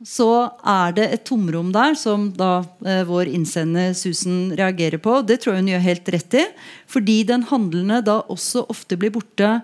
[0.03, 5.21] så er det et tomrom der som da uh, vår innsender Susan reagerer på.
[5.23, 6.43] Det tror jeg hun gjør helt rett i.
[6.91, 9.55] Fordi den handlende da også ofte blir borte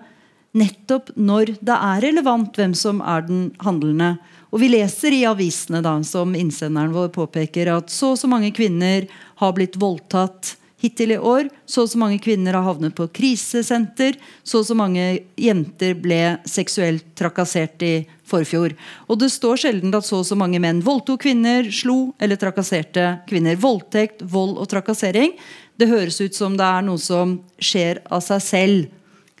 [0.54, 4.14] nettopp når det er relevant hvem som er den handlende.
[4.54, 8.52] Og vi leser i avisene da, som innsenderen vår påpeker, at så og så mange
[8.54, 9.08] kvinner
[9.42, 11.48] har blitt voldtatt hittil i år.
[11.66, 14.18] Så og så mange kvinner har havnet på krisesenter.
[14.44, 15.04] Så og så mange
[15.40, 17.94] jenter ble seksuelt trakassert i
[18.28, 18.76] forfjor.
[19.08, 23.08] Og det står sjelden at så og så mange menn voldtok kvinner, slo eller trakasserte
[23.30, 23.58] kvinner.
[23.60, 25.34] Voldtekt, vold og trakassering.
[25.80, 28.92] Det høres ut som det er noe som skjer av seg selv.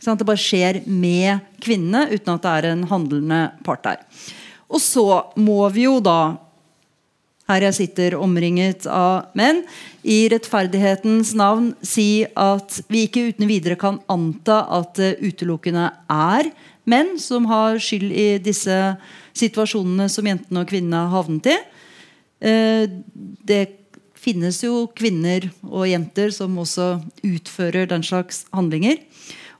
[0.04, 4.02] Ikke at Det bare skjer med kvinnene uten at det er en handlende part der.
[4.68, 6.36] Og så må vi jo da
[7.48, 9.62] her jeg sitter omringet av menn,
[10.04, 16.48] i rettferdighetens navn si at vi ikke uten videre kan anta at det utelukkende er
[16.88, 18.76] menn som har skyld i disse
[19.36, 21.56] situasjonene som jentene og kvinnene har havnet i.
[22.44, 22.84] Eh,
[23.44, 23.84] Det
[24.24, 28.96] finnes jo kvinner og jenter som også utfører den slags handlinger.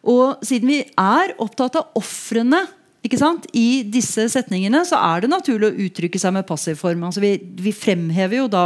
[0.04, 2.64] Og siden vi er opptatt av ofrene?
[3.04, 7.04] I disse setningene så er det naturlig å uttrykke seg med passiv form.
[7.04, 8.64] Altså vi, vi fremhever jo da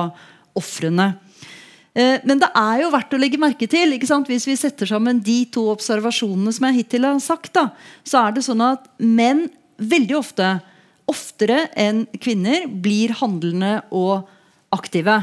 [0.58, 1.16] ofrene.
[1.98, 5.44] Eh, Men det er jo verdt å legge merke til hvis vi setter sammen de
[5.50, 7.70] to observasjonene som jeg hittil har sagt, da,
[8.06, 10.60] så er det sånn at menn veldig ofte,
[11.08, 14.28] oftere enn kvinner, blir handlende og
[14.74, 15.22] aktive.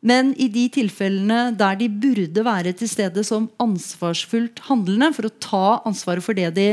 [0.00, 5.36] Men i de tilfellene der de burde være til stede som ansvarsfullt handlende, for å
[5.42, 6.70] ta ansvaret for det de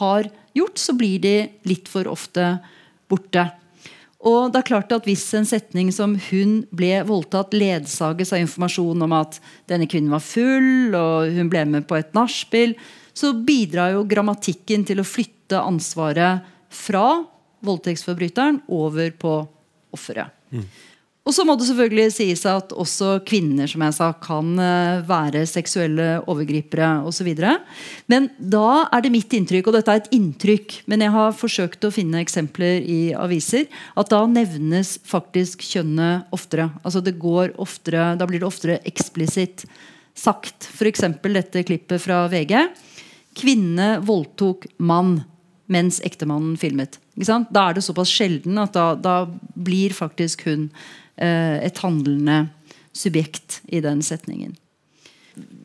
[0.00, 1.34] har gjort, så blir de
[1.68, 2.54] litt for ofte
[3.10, 3.50] borte.
[4.20, 9.02] Og det er klart at Hvis en setning som 'hun ble voldtatt' ledsages av informasjon
[9.02, 12.74] om at denne kvinnen var full og hun ble med på et nachspiel,
[13.14, 17.24] så bidrar jo grammatikken til å flytte ansvaret fra
[17.64, 19.48] voldtektsforbryteren over på
[19.92, 20.30] offeret.
[21.28, 25.42] Og så må det selvfølgelig sies at også kvinner som jeg sa, kan eh, være
[25.46, 27.28] seksuelle overgripere osv.
[28.10, 31.84] Men da er det mitt inntrykk, og dette er et inntrykk, men jeg har forsøkt
[31.84, 33.68] å finne eksempler i aviser,
[34.00, 36.70] at da nevnes faktisk kjønnet oftere.
[36.82, 39.66] Altså det går oftere, Da blir det oftere eksplisitt
[40.16, 40.70] sagt.
[40.72, 41.04] F.eks.
[41.20, 42.56] dette klippet fra VG.
[43.36, 45.20] Kvinne voldtok mann
[45.70, 46.98] mens ektemannen filmet.
[47.20, 50.70] Da er det såpass sjelden at da, da blir faktisk hun
[51.16, 52.48] eh, et handlende
[52.96, 54.56] subjekt i den setningen.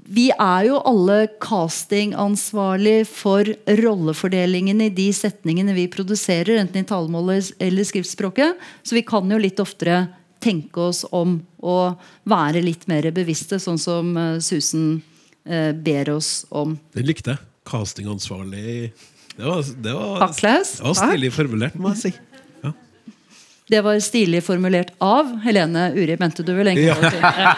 [0.05, 3.47] Vi er jo alle castingansvarlig for
[3.79, 8.61] rollefordelingen i de setningene vi produserer, enten i talemålet eller skriftspråket.
[8.85, 10.03] Så vi kan jo litt oftere
[10.45, 11.97] tenke oss om og
[12.29, 15.01] være litt mer bevisste, sånn som eh, Susan
[15.47, 16.77] eh, ber oss om.
[16.93, 17.51] Den likte jeg.
[17.65, 18.91] Castingansvarlig
[19.35, 22.11] Det var, det var, Takk, det var stilig formulert, må jeg si.
[22.63, 22.71] Ja.
[23.67, 27.19] Det var stilig formulert av Helene Uri, mente du vel egentlig?
[27.19, 27.55] Ja.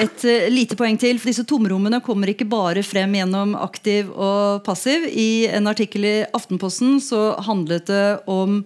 [0.00, 4.62] Et eh, lite poeng til, for Disse tomrommene kommer ikke bare frem gjennom aktiv og
[4.64, 5.04] passiv.
[5.04, 8.62] I en artikkel i Aftenposten så handlet det om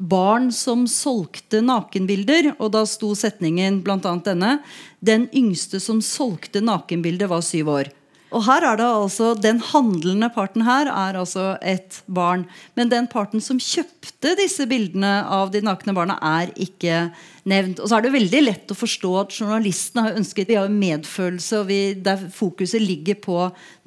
[0.00, 2.54] barn som solgte nakenbilder.
[2.58, 4.16] Og da sto setningen bl.a.
[4.24, 4.58] denne.
[5.00, 7.92] Den yngste som solgte nakenbilder, var syv år.
[8.30, 12.46] Og her er det altså, Den handlende parten her er altså et barn.
[12.78, 17.08] Men den parten som kjøpte disse bildene av de nakne barna, er ikke
[17.48, 17.80] nevnt.
[17.80, 21.60] Og så er det veldig lett å forstå at journalistene har ønsket Vi har medfølelse,
[21.60, 23.38] og vi, der fokuset ligger på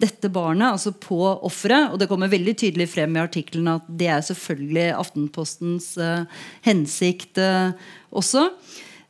[0.02, 1.92] dette barnet, altså på offeret.
[1.92, 6.24] Og det kommer veldig tydelig frem i artikkelen at det er selvfølgelig Aftenpostens uh,
[6.66, 7.76] hensikt uh,
[8.14, 8.50] også.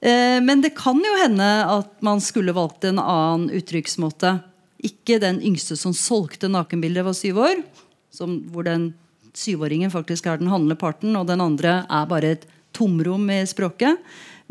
[0.04, 4.38] Uh, men det kan jo hende at man skulle valgt en annen uttrykksmåte.
[4.84, 7.64] Ikke den yngste som solgte nakenbildet, var syv år.
[8.14, 8.92] Som, hvor den
[9.34, 14.02] syvåringen faktisk er den handleparten, og den andre er bare et tomrom i språket.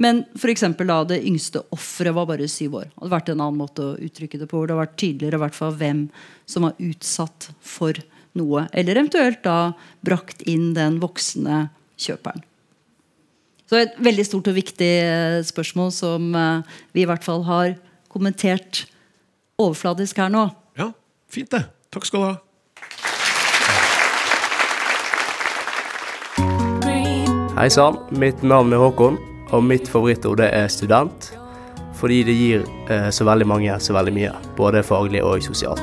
[0.03, 2.89] Men for eksempel da det yngste offeret var bare syv år.
[2.91, 4.63] Det hadde vært en annen måte å uttrykke det på.
[4.65, 6.07] Det hadde vært tydeligere hvert fall hvem
[6.49, 8.01] som var utsatt for
[8.39, 8.67] noe.
[8.73, 9.75] Eller eventuelt da
[10.05, 11.69] brakt inn den voksne
[12.01, 12.43] kjøperen.
[13.71, 17.77] Så et veldig stort og viktig eh, spørsmål som eh, vi i hvert fall har
[18.13, 18.85] kommentert
[19.63, 20.51] overfladisk her nå.
[20.77, 20.91] ja,
[21.33, 21.63] fint det.
[21.93, 22.37] Takk skal du ha.
[27.57, 29.17] Hei sann, mitt navn er Håkon,
[29.53, 31.31] og mitt favorittord det er student.
[31.99, 35.83] Fordi det gir eh, så veldig mange så veldig mye, både faglig og sosialt.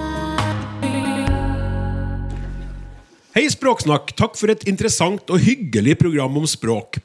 [3.38, 4.11] Hei, Språksnakk.
[4.20, 6.97] Takk for et interessant og hyggelig program om språk.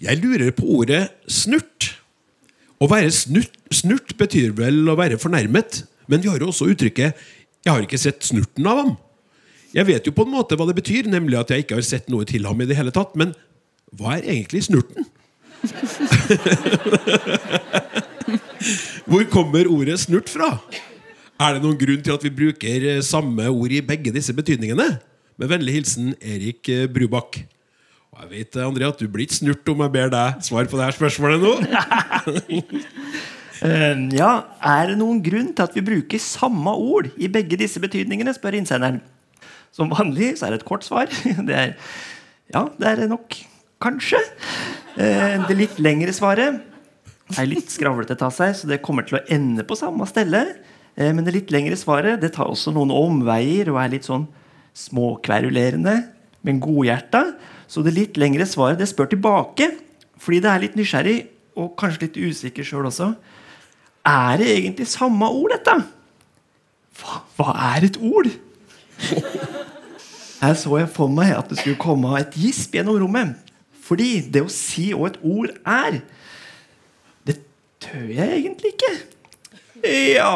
[0.00, 1.90] Jeg lurer på ordet snurt.
[2.80, 7.12] Å være snurt, snurt betyr vel å være fornærmet, men vi har jo også uttrykket
[7.64, 8.96] 'jeg har ikke sett snurten av ham'.
[9.74, 12.08] Jeg vet jo på en måte hva det betyr, nemlig at jeg ikke har sett
[12.08, 13.34] noe til ham i det hele tatt, men
[13.96, 15.06] hva er egentlig snurten?
[19.08, 20.48] Hvor kommer ordet snurt fra?
[21.40, 24.86] Er det noen grunn til at vi bruker eh, samme ord i begge disse betydningene?
[25.40, 27.32] Med vennlig hilsen Erik eh, Brubakk.
[28.14, 30.76] Og jeg vet André, at du blir ikke snurt om jeg ber deg svare på
[30.78, 31.52] det her spørsmålet nå.
[33.64, 37.80] Eh, ja, Er det noen grunn til at vi bruker samme ord i begge disse
[37.80, 38.34] betydningene?
[38.36, 38.98] spør innsenderen.
[39.72, 41.06] Som vanlig så er det et kort svar.
[41.48, 41.72] Det er
[42.52, 43.38] ja, det er nok.
[43.84, 44.20] Kanskje.
[44.96, 46.62] Eh, det litt lengre svaret
[47.34, 50.44] er litt skravlete av seg, så det kommer til å ende på samme stelle.
[50.96, 54.24] Eh, men det litt lengre svaret det tar også noen omveier og er litt sånn
[54.78, 55.98] småkverulerende,
[56.44, 57.26] men godhjerta.
[57.68, 59.70] Så det litt lengre svaret det spør tilbake,
[60.20, 61.18] fordi det er litt nysgjerrig
[61.60, 63.12] og kanskje litt usikker sjøl også.
[64.08, 65.76] Er det egentlig samme ord, dette?
[67.00, 68.32] Hva, hva er et ord?
[70.44, 73.43] Her så jeg for meg at det skulle komme et gisp gjennom rommet.
[73.84, 76.00] Fordi det å si hva et ord er,
[77.28, 77.36] det
[77.84, 78.94] tør jeg egentlig ikke.
[79.84, 80.30] Ja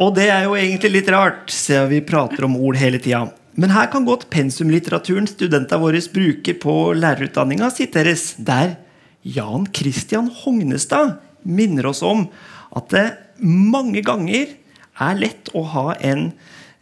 [0.00, 3.26] Og det er jo egentlig litt rart, siden vi prater om ord hele tida.
[3.54, 8.78] Men her kan godt pensumlitteraturen studentene våre bruker på lærerutdanninga siteres, der
[9.22, 12.24] Jan Christian Hognestad minner oss om
[12.72, 13.04] at det
[13.44, 14.56] mange ganger
[15.02, 16.30] er lett å ha en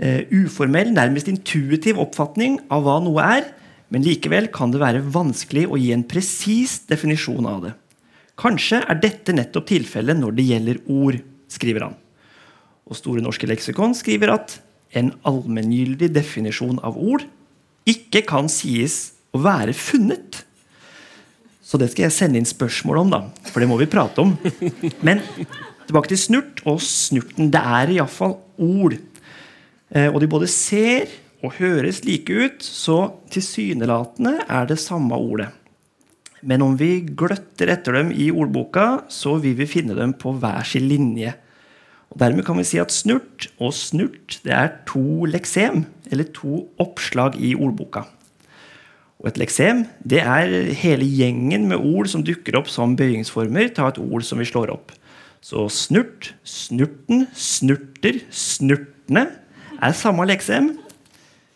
[0.00, 3.48] eh, uformell, nærmest intuitiv oppfatning av hva noe er,
[3.90, 7.72] men likevel kan det være vanskelig å gi en presis definisjon av det.
[8.40, 11.18] Kanskje er dette nettopp tilfellet når det gjelder ord,
[11.50, 11.96] skriver han.
[12.90, 14.56] Og Store norske leksikon skriver at
[14.96, 17.26] en allmenngyldig definisjon av ord
[17.88, 20.40] ikke kan sies å være funnet.
[21.62, 23.20] Så det skal jeg sende inn spørsmål om, da,
[23.52, 24.32] for det må vi prate om.
[25.06, 25.22] Men
[25.86, 27.50] tilbake til snurt og snurten.
[27.52, 28.96] Det er iallfall ord.
[29.90, 31.10] Eh, og de både ser
[31.40, 35.48] og høres like ut, så tilsynelatende er det samme ordet.
[36.40, 40.64] Men om vi gløtter etter dem i ordboka, så vil vi finne dem på hver
[40.68, 41.34] sin linje.
[42.10, 46.64] Og Dermed kan vi si at snurt og snurt det er to leksem, eller to
[46.80, 48.06] oppslag i ordboka.
[49.20, 53.90] Og Et leksem det er hele gjengen med ord som dukker opp som bøyingsformer ta
[53.90, 54.94] et ord som vi slår opp.
[55.44, 59.28] Så snurt, snurten, snurter, snurtene
[59.82, 60.72] er samme leksem.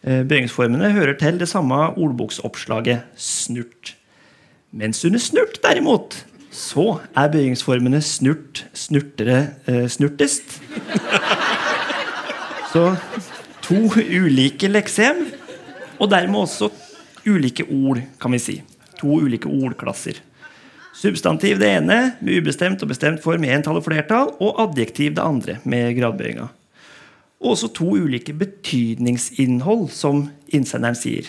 [0.05, 3.95] Eh, Bøyingsformene hører til det samme ordboksoppslaget snurt.
[4.73, 6.17] Mens under snurt, derimot,
[6.51, 10.61] så er bøyingsformene snurt, snurtere, eh, snurtest.
[12.75, 12.97] Så
[13.63, 15.29] to ulike leksem,
[15.99, 16.71] og dermed også
[17.27, 18.57] ulike ord, kan vi si.
[18.99, 20.19] To ulike ordklasser.
[20.95, 25.59] Substantiv det ene med ubestemt og bestemt form entall og flertall, og adjektiv det andre
[25.65, 26.49] med gradbøyinga.
[27.45, 31.29] Og også to ulike betydningsinnhold, som innsenderen sier.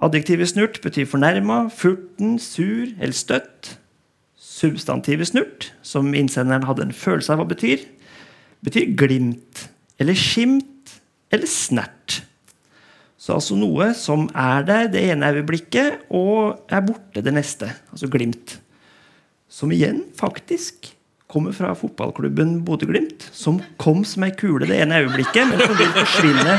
[0.00, 3.74] Adjektivet snurt betyr fornærma, furten, sur eller støtt.
[4.38, 7.84] Substantivet snurt, som innsenderen hadde en følelse av hva betyr,
[8.64, 9.68] betyr glimt
[10.00, 10.96] eller skimt
[11.34, 12.22] eller snert.
[13.18, 17.68] Så altså noe som er der det ene øyeblikket og er borte det neste.
[17.92, 18.56] Altså glimt.
[19.50, 20.94] Som igjen faktisk
[21.28, 25.90] kommer fra fotballklubben Bodø-Glimt, som kom som ei kule det ene øyeblikket, men som vil
[25.92, 26.54] forsvinne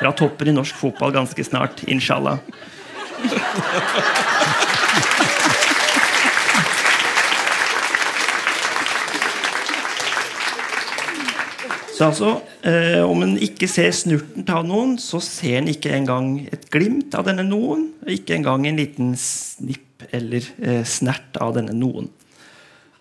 [0.00, 1.84] fra toppen i norsk fotball ganske snart.
[1.86, 2.42] Inshallah.
[11.98, 16.48] Så altså, eh, Om en ikke ser snurten av noen, så ser en ikke engang
[16.50, 17.92] et glimt av denne noen.
[18.06, 22.10] Ikke engang en liten snipp eller eh, snert av denne noen.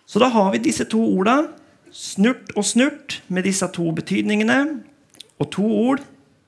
[0.07, 1.49] Så da har vi disse to orda,
[1.91, 4.59] snurt og snurt, med disse to betydningene.
[5.37, 6.03] Og to ord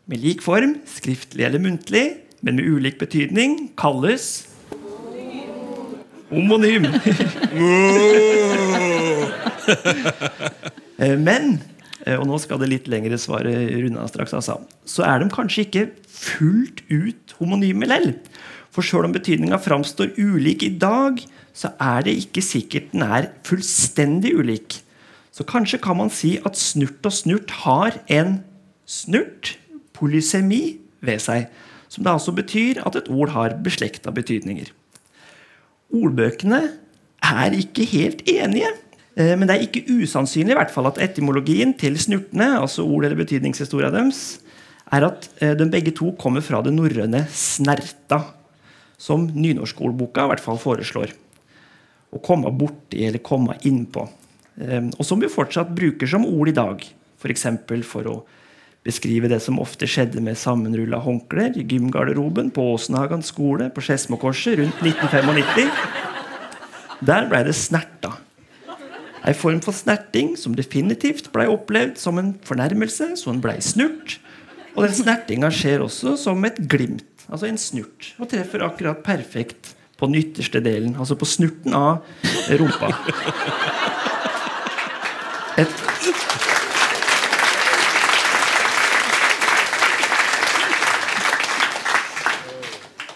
[0.09, 2.05] med lik form, skriftlig eller muntlig,
[2.41, 4.47] men med ulik betydning, kalles
[6.31, 6.87] homonym.
[10.99, 11.59] Eh, Men
[12.03, 14.57] eh, og nå skal det litt lengre svaret runde straks, altså.
[14.83, 18.09] så er de kanskje ikke fullt ut homonyme lell.
[18.75, 21.21] For sjøl om betydninga framstår ulik i dag,
[21.53, 24.79] så er det ikke sikkert den er fullstendig ulik.
[25.31, 28.39] Så kanskje kan man si at snurt og snurt har en
[28.89, 29.57] snurt,
[29.93, 31.47] polysemi, ved seg.
[31.89, 34.69] Som da altså betyr at et ord har beslekta betydninger.
[35.95, 36.61] Ordbøkene
[37.25, 38.69] er ikke helt enige.
[39.15, 43.07] Eh, Men det er ikke usannsynlig i hvert fall at etymologien til snurtene, altså ord
[43.07, 44.39] eller betydningshistoria deres,
[44.91, 48.35] er at eh, de begge to kommer fra det norrøne 'snerta',
[48.97, 51.13] som nynorskordboka i hvert fall foreslår.
[52.09, 54.05] Å komme borti eller komme innpå.
[54.05, 54.19] på.
[54.59, 56.83] Og som vi fortsatt bruker som ord i dag.
[57.19, 57.45] F.eks.
[57.67, 58.15] For, for å
[58.85, 64.59] beskrive det som ofte skjedde med sammenrulla håndklær i gymgarderoben på Åsenhagan skole på Skedsmokorset
[64.59, 65.71] rundt 1995.
[67.07, 68.17] Der ble det snerta.
[69.27, 74.17] Ei form for snerting som definitivt ble opplevd som en fornærmelse, så den ble snurt.
[74.75, 79.73] Og den snertinga skjer også som et glimt, altså en snurt, og treffer akkurat perfekt
[79.99, 81.99] på den ytterste delen, altså på snurten av
[82.59, 82.93] rumpa.
[85.59, 85.79] Et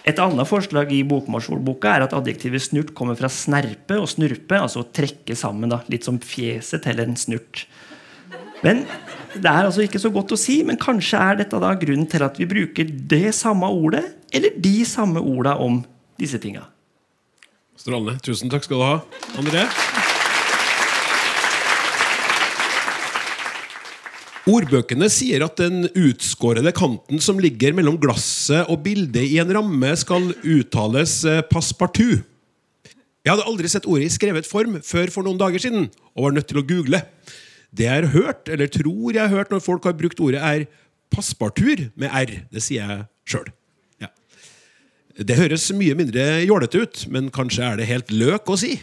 [0.04, 4.82] Et annet forslag i bokmålsordboka er at adjektivet snurt kommer fra snerpe og snurpe, altså
[4.84, 7.64] å trekke sammen, da, litt som fjeset til en snurt.
[8.64, 8.84] Men
[9.34, 12.22] Det er altså ikke så godt å si, men kanskje er dette da grunnen til
[12.22, 15.80] at vi bruker det samme ordet, eller de samme orda om
[16.22, 16.68] disse tinga.
[17.84, 18.16] Strålende.
[18.24, 18.94] Tusen takk skal du ha,
[19.42, 19.66] André.
[24.48, 29.90] Ordbøkene sier at den utskårede kanten som ligger mellom glasset og bildet i en ramme,
[30.00, 32.24] skal uttales eh, passepartout.
[33.24, 36.38] Jeg hadde aldri sett ordet i skrevet form før for noen dager siden, og var
[36.38, 37.02] nødt til å google.
[37.76, 40.70] Det jeg har hørt, eller tror jeg har hørt når folk har brukt ordet, er
[41.12, 42.34] passepartout med r.
[42.52, 43.52] Det sier jeg sjøl.
[45.14, 48.80] Det høres mye mindre jålete ut, men kanskje er det helt løk å si.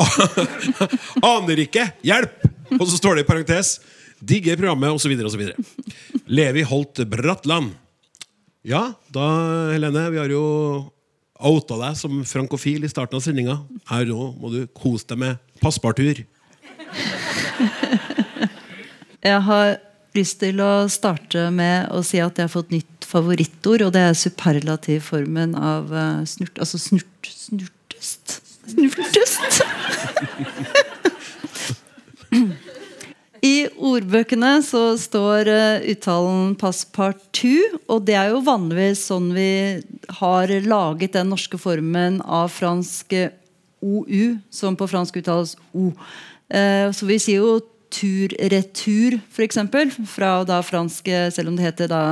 [1.32, 1.90] Aner ikke!
[2.06, 2.46] Hjelp!
[2.78, 3.74] Og så står det i parentes.
[4.22, 5.12] Digger programmet, osv.
[5.28, 5.42] osv.
[6.32, 7.74] Levi Holt Bratland.
[8.64, 9.26] Ja, da,
[9.74, 10.44] Helene, vi har jo
[11.42, 13.58] outa deg som frankofil i starten av sendinga.
[13.90, 16.22] Her nå må du kose deg med passpartur.
[19.22, 19.76] Jeg har
[20.16, 24.02] lyst til å starte med å si at jeg har fått nytt favorittord, og det
[24.08, 26.58] er superlativformen av eh, snurt...
[26.62, 27.06] Altså snurt...
[27.28, 28.40] Snurtest.
[28.72, 29.62] Snurtest!
[33.42, 39.82] I ordbøkene så står eh, uttalen 'passepartout', og det er jo vanligvis sånn vi
[40.20, 43.34] har laget den norske formen av fransk eh,
[43.82, 45.90] OU, som på fransk uttales O.
[46.52, 47.56] Så vi sier jo
[47.92, 49.60] tur-retur, f.eks.
[50.10, 52.02] Fra da fransk, eh, selv om det heter da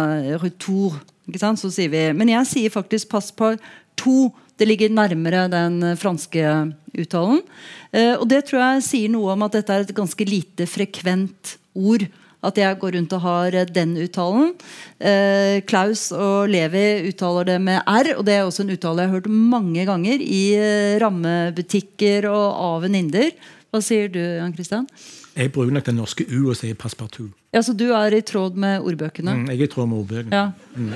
[0.42, 1.00] retour.
[1.28, 1.60] Ikke sant?
[1.62, 3.54] Så sier vi, men jeg sier faktisk pass på
[4.00, 4.30] to.
[4.60, 6.46] Det ligger nærmere den eh, franske
[7.00, 7.44] uttalen.
[7.92, 11.56] Eh, og det tror jeg sier noe om at dette er et ganske lite frekvent
[11.78, 12.04] ord.
[12.40, 14.52] At jeg går rundt og har eh, den uttalen.
[14.98, 19.12] Eh, Klaus og Levi uttaler det med R, og det er også en uttale jeg
[19.12, 23.32] har hørt mange ganger i eh, rammebutikker og av venninner.
[23.70, 24.88] Hva sier du, Jan Christian?
[25.40, 27.30] Jeg bruker nok den norske U og sier passepartout.
[27.54, 29.32] Ja, Så du er i tråd med ordbøkene?
[29.38, 30.36] Mm, jeg er i tråd med ordbøkene.
[30.36, 30.50] Ja.
[30.76, 30.92] Mm.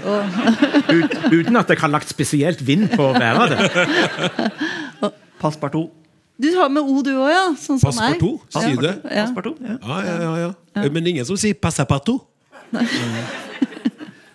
[0.99, 3.59] Ut, uten at jeg har lagt spesielt vind på å være det.
[5.40, 5.90] Passepartout.
[6.40, 7.47] du har med O, du òg, ja?
[7.57, 8.20] Sånn som meg.
[8.53, 8.92] Sier det?
[9.09, 9.24] Ja.
[9.32, 9.78] Ja.
[9.80, 10.88] Ja, ja, ja, ja.
[10.92, 12.20] Men ingen som sier 'passepartout'?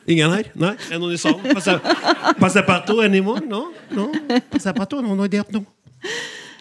[0.09, 0.47] Ingen her?
[0.55, 0.73] Nei?
[0.73, 1.43] Er det noen i salen?
[1.53, 1.77] Passe-
[2.39, 3.45] Passepartout anymore?
[3.45, 3.67] No?
[3.93, 4.09] no?
[4.49, 5.03] Passepartout?
[5.05, 5.65] No, no.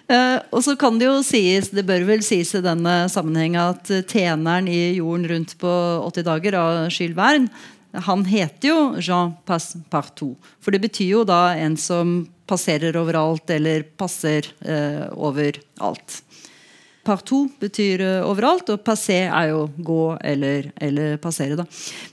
[0.09, 3.91] Eh, og så kan det jo sies, det bør vel sies i denne sammenheng at
[3.93, 5.73] eh, tjeneren i Jorden rundt på
[6.07, 10.37] 80 dager av Jules Verne, han heter jo Jean Passepartout.
[10.61, 16.19] For det betyr jo da en som passerer overalt, eller passer uh, overalt.
[17.09, 21.57] Partout betyr eh, overalt, og passé er jo gå eller, eller passere.
[21.57, 21.65] da.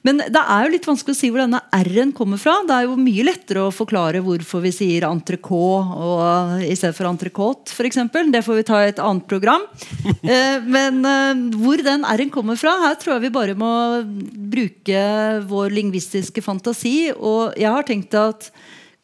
[0.07, 2.53] Men det er jo litt vanskelig å si hvor denne R-en kommer fra.
[2.67, 7.09] Det er jo mye lettere å forklare hvorfor vi sier entrecôte og- i stedet for
[7.11, 7.99] entrecôte, f.eks.
[8.31, 9.67] Det får vi ta i et annet program.
[10.25, 13.69] Eh, Men eh, hvor den R-en kommer fra, her tror jeg vi bare må
[14.55, 15.01] bruke
[15.49, 17.11] vår lingvistiske fantasi.
[17.13, 18.47] Og jeg har tenkt at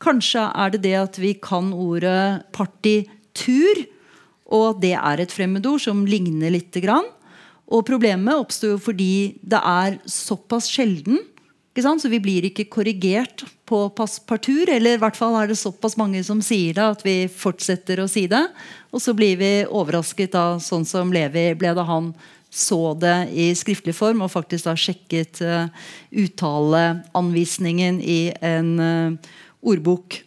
[0.02, 3.84] kanskje er det det at vi kan ordet partitur.
[4.52, 7.08] Og det er et fremmedord som ligner lite grann.
[7.72, 11.22] Og problemet oppstår jo fordi det er såpass sjelden.
[11.72, 14.68] Så vi blir ikke korrigert på passpartur.
[14.68, 18.10] Eller i hvert fall er det såpass mange som sier det, at vi fortsetter å
[18.12, 18.44] si det.
[18.92, 22.12] Og så blir vi overrasket av sånn som Levi ble da han
[22.52, 25.70] så det i skriftlig form og faktisk da sjekket uh,
[26.12, 29.32] uttaleanvisningen i en uh,
[29.64, 30.20] ordbok.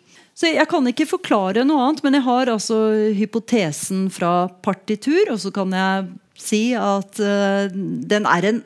[0.44, 2.76] Så jeg kan ikke forklare noe annet, men jeg har altså
[3.16, 5.30] hypotesen fra partitur.
[5.32, 8.58] Og så kan jeg si at uh, den R-en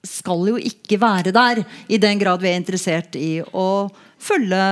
[0.00, 1.60] skal jo ikke være der,
[1.92, 4.62] i den grad vi er interessert i å følge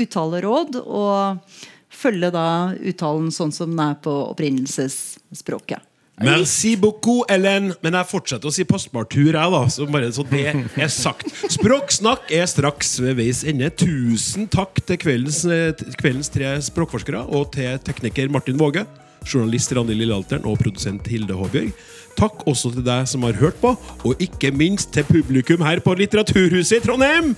[0.00, 1.60] uttaleråd og
[1.92, 5.84] følge da uttalen sånn som den er på opprinnelsesspråket.
[6.24, 7.72] Merci beaucoup, Ellen.
[7.84, 9.60] Men jeg fortsetter å si passpartur, jeg, da.
[9.70, 11.30] Så bare så det er sagt.
[11.54, 13.70] Språksnakk er straks ved veis ende.
[13.70, 18.86] Tusen takk til kveldens, eh, kveldens tre språkforskere og til tekniker Martin Våge,
[19.28, 21.72] journalist Randi Lillealteren og produsent Hilde Håbjørg.
[22.18, 25.94] Takk også til deg som har hørt på, og ikke minst til publikum her på
[25.94, 27.36] Litteraturhuset i Trondheim.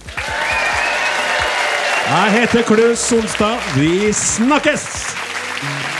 [2.11, 3.61] Jeg heter Klaus Solstad.
[3.76, 5.99] Vi snakkes!